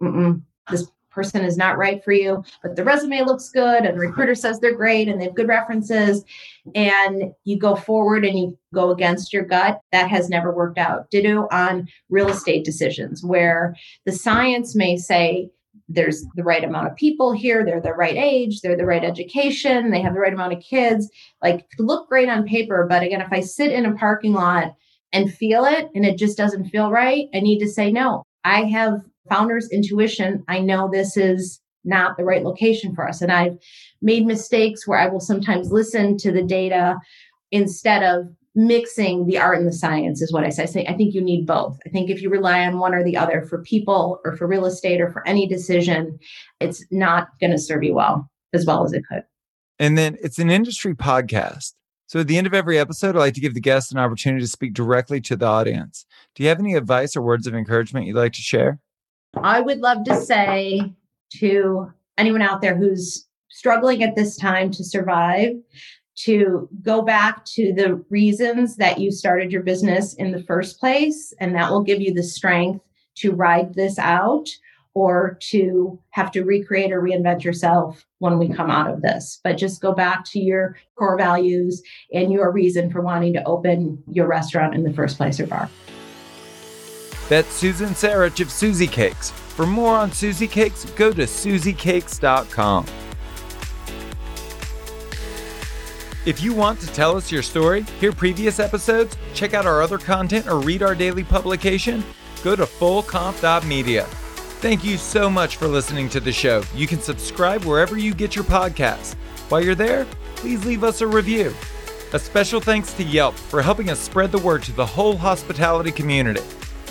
this 0.71 0.91
person 1.11 1.45
is 1.45 1.57
not 1.57 1.79
right 1.79 2.03
for 2.03 2.13
you, 2.13 2.45
but 2.63 2.75
the 2.75 2.85
resume 2.85 3.23
looks 3.23 3.49
good 3.49 3.85
and 3.85 3.97
the 3.97 4.01
recruiter 4.01 4.35
says 4.35 4.59
they're 4.59 4.75
great 4.75 5.09
and 5.09 5.21
they 5.21 5.27
have 5.27 5.35
good 5.35 5.49
references. 5.49 6.25
And 6.75 7.33
you 7.45 7.59
go 7.59 7.77
forward 7.77 8.25
and 8.25 8.39
you 8.39 8.59
go 8.73 8.91
against 8.91 9.33
your 9.33 9.45
gut, 9.45 9.81
that 9.93 10.11
has 10.11 10.29
never 10.29 10.53
worked 10.53 10.79
out. 10.79 11.11
Ditto 11.11 11.47
on 11.53 11.89
real 12.09 12.29
estate 12.29 12.65
decisions 12.65 13.25
where 13.25 13.77
the 14.07 14.13
science 14.13 14.75
may 14.75 14.97
say 14.97 15.51
there's 15.89 16.25
the 16.35 16.43
right 16.43 16.65
amount 16.65 16.87
of 16.87 16.97
people 16.97 17.33
here, 17.33 17.65
they're 17.65 17.81
the 17.81 17.93
right 17.93 18.17
age, 18.17 18.61
they're 18.61 18.77
the 18.77 18.87
right 18.87 19.05
education, 19.05 19.91
they 19.91 20.01
have 20.01 20.15
the 20.15 20.21
right 20.21 20.33
amount 20.33 20.53
of 20.53 20.63
kids. 20.63 21.11
Like 21.43 21.67
look 21.79 22.09
great 22.09 22.29
on 22.29 22.47
paper, 22.47 22.87
but 22.89 23.03
again, 23.03 23.21
if 23.21 23.33
I 23.33 23.41
sit 23.41 23.73
in 23.73 23.87
a 23.87 23.95
parking 23.95 24.33
lot 24.33 24.75
and 25.13 25.33
feel 25.33 25.65
it 25.65 25.89
and 25.95 26.05
it 26.05 26.19
just 26.19 26.37
doesn't 26.37 26.71
feel 26.71 26.91
right, 26.91 27.29
I 27.35 27.41
need 27.41 27.59
to 27.61 27.69
say 27.69 27.93
no. 27.93 28.25
I 28.45 28.65
have 28.65 29.01
founder's 29.29 29.71
intuition. 29.71 30.45
I 30.49 30.61
know 30.61 30.89
this 30.91 31.17
is 31.17 31.61
not 31.85 32.17
the 32.17 32.25
right 32.25 32.43
location 32.43 32.95
for 32.95 33.07
us. 33.07 33.21
And 33.21 33.31
I've 33.31 33.59
made 34.01 34.27
mistakes 34.27 34.87
where 34.87 34.99
I 34.99 35.09
will 35.09 35.21
sometimes 35.21 35.71
listen 35.71 36.17
to 36.19 36.33
the 36.33 36.43
data 36.43 36.97
instead 37.51 38.03
of 38.03 38.27
mixing 38.55 39.27
the 39.27 39.39
art 39.39 39.59
and 39.59 39.67
the 39.67 39.73
science 39.73 40.23
is 40.23 40.33
what 40.33 40.45
I 40.45 40.49
say. 40.49 40.63
I 40.63 40.67
say 40.67 40.87
I 40.87 40.95
think 40.95 41.15
you 41.15 41.21
need 41.21 41.47
both. 41.47 41.79
I 41.87 41.89
think 41.89 42.09
if 42.09 42.23
you 42.23 42.31
rely 42.31 42.65
on 42.65 42.79
one 42.79 42.95
or 42.95 43.03
the 43.03 43.17
other 43.17 43.43
for 43.43 43.63
people 43.63 44.21
or 44.25 44.37
for 44.37 44.47
real 44.47 44.65
estate 44.65 45.01
or 45.01 45.11
for 45.11 45.27
any 45.27 45.47
decision, 45.47 46.19
it's 46.61 46.85
not 46.91 47.29
going 47.41 47.51
to 47.51 47.59
serve 47.59 47.83
you 47.83 47.95
well 47.95 48.31
as 48.53 48.65
well 48.65 48.85
as 48.85 48.93
it 48.93 49.03
could. 49.11 49.25
And 49.79 49.99
then 49.99 50.17
it's 50.23 50.39
an 50.39 50.51
industry 50.51 50.95
podcast. 50.95 51.73
So 52.07 52.21
at 52.21 52.29
the 52.29 52.39
end 52.39 52.47
of 52.47 52.55
every 52.55 52.79
episode, 52.79 53.17
I 53.17 53.21
like 53.21 53.35
to 53.35 53.41
give 53.41 53.55
the 53.55 53.61
guests 53.61 53.91
an 53.91 53.99
opportunity 53.99 54.43
to 54.43 54.49
speak 54.49 54.73
directly 54.75 55.21
to 55.23 55.37
the 55.37 55.47
audience. 55.47 56.07
Do 56.35 56.43
you 56.43 56.49
have 56.49 56.61
any 56.61 56.75
advice 56.75 57.17
or 57.17 57.23
words 57.23 57.47
of 57.47 57.55
encouragement 57.55 58.07
you'd 58.07 58.17
like 58.17 58.35
to 58.35 58.41
share? 58.41 58.79
I 59.43 59.61
would 59.61 59.79
love 59.81 60.05
to 60.05 60.21
say 60.21 60.93
to 61.39 61.93
anyone 62.17 62.43
out 62.43 62.61
there 62.61 62.77
who's 62.77 63.27
struggling 63.49 64.03
at 64.03 64.15
this 64.15 64.37
time 64.37 64.71
to 64.73 64.85
survive 64.85 65.53
to 66.17 66.69
go 66.83 67.03
back 67.03 67.45
to 67.45 67.73
the 67.73 68.05
reasons 68.09 68.77
that 68.77 68.99
you 68.99 69.11
started 69.11 69.51
your 69.51 69.63
business 69.63 70.15
in 70.15 70.31
the 70.31 70.43
first 70.45 70.79
place 70.79 71.33
and 71.41 71.55
that 71.55 71.71
will 71.71 71.83
give 71.83 72.01
you 72.01 72.15
the 72.15 72.23
strength 72.23 72.85
to 73.17 73.33
ride 73.33 73.75
this 73.75 73.99
out 73.99 74.49
or 74.95 75.37
to 75.41 75.99
have 76.11 76.31
to 76.31 76.45
recreate 76.45 76.93
or 76.93 77.03
reinvent 77.03 77.43
yourself 77.43 78.05
when 78.19 78.39
we 78.39 78.49
come 78.49 78.71
out 78.71 78.89
of 78.89 79.03
this. 79.03 79.41
But 79.43 79.57
just 79.57 79.83
go 79.83 79.93
back 79.93 80.25
to 80.27 80.39
your 80.39 80.77
core 80.97 81.19
values 81.19 81.83
and 82.13 82.33
your 82.33 82.53
reason 82.53 82.91
for 82.91 83.01
wanting 83.01 83.33
to 83.33 83.45
open 83.45 84.03
your 84.09 84.29
restaurant 84.29 84.75
in 84.75 84.85
the 84.85 84.93
first 84.93 85.17
place 85.17 85.41
or 85.41 85.49
bar. 85.49 85.69
That's 87.29 87.53
Susan 87.53 87.89
Sarich 87.89 88.41
of 88.41 88.53
Susie 88.53 88.87
Cakes. 88.87 89.31
For 89.31 89.67
more 89.67 89.97
on 89.97 90.13
Susie 90.13 90.49
Cakes, 90.49 90.85
go 90.91 91.13
to 91.13 91.23
susiecakes.com. 91.23 92.87
If 96.27 96.43
you 96.43 96.55
want 96.55 96.81
to 96.81 96.87
tell 96.87 97.19
us 97.19 97.31
your 97.31 97.43
story, 97.43 97.83
hear 98.01 98.11
previous 98.11 98.59
episodes, 98.59 99.15
check 99.35 99.53
out 99.53 99.67
our 99.67 99.83
other 99.83 99.99
content, 99.99 100.47
or 100.47 100.59
read 100.59 100.83
our 100.83 100.95
daily 100.95 101.23
publication, 101.23 102.03
go 102.43 102.57
to 102.57 102.65
fullcomp.media. 102.65 104.05
Thank 104.05 104.85
you 104.85 104.97
so 104.97 105.29
much 105.29 105.57
for 105.57 105.69
listening 105.69 106.09
to 106.09 106.21
the 106.21 106.33
show. 106.33 106.63
You 106.75 106.87
can 106.87 107.01
subscribe 107.01 107.65
wherever 107.65 107.99
you 107.99 108.15
get 108.15 108.35
your 108.35 108.45
podcasts. 108.45 109.13
While 109.51 109.63
you're 109.63 109.75
there, 109.75 110.07
please 110.37 110.65
leave 110.65 110.83
us 110.83 111.03
a 111.03 111.07
review. 111.07 111.55
A 112.15 112.19
special 112.19 112.59
thanks 112.59 112.95
to 112.95 113.03
Yelp 113.03 113.35
for 113.35 113.61
helping 113.61 113.91
us 113.91 113.99
spread 113.99 114.33
the 114.33 114.39
word 114.39 114.63
to 114.63 114.73
the 114.73 114.87
whole 114.87 115.19
hospitality 115.19 115.93
community. 115.93 116.41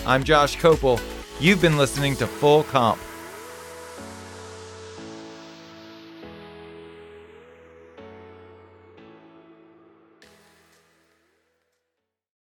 I'm 0.06 0.22
Josh 0.22 0.58
Kopel. 0.58 1.00
You've 1.40 1.60
been 1.60 1.76
listening 1.76 2.14
to 2.16 2.28
Full 2.28 2.62
Comp. 2.64 3.00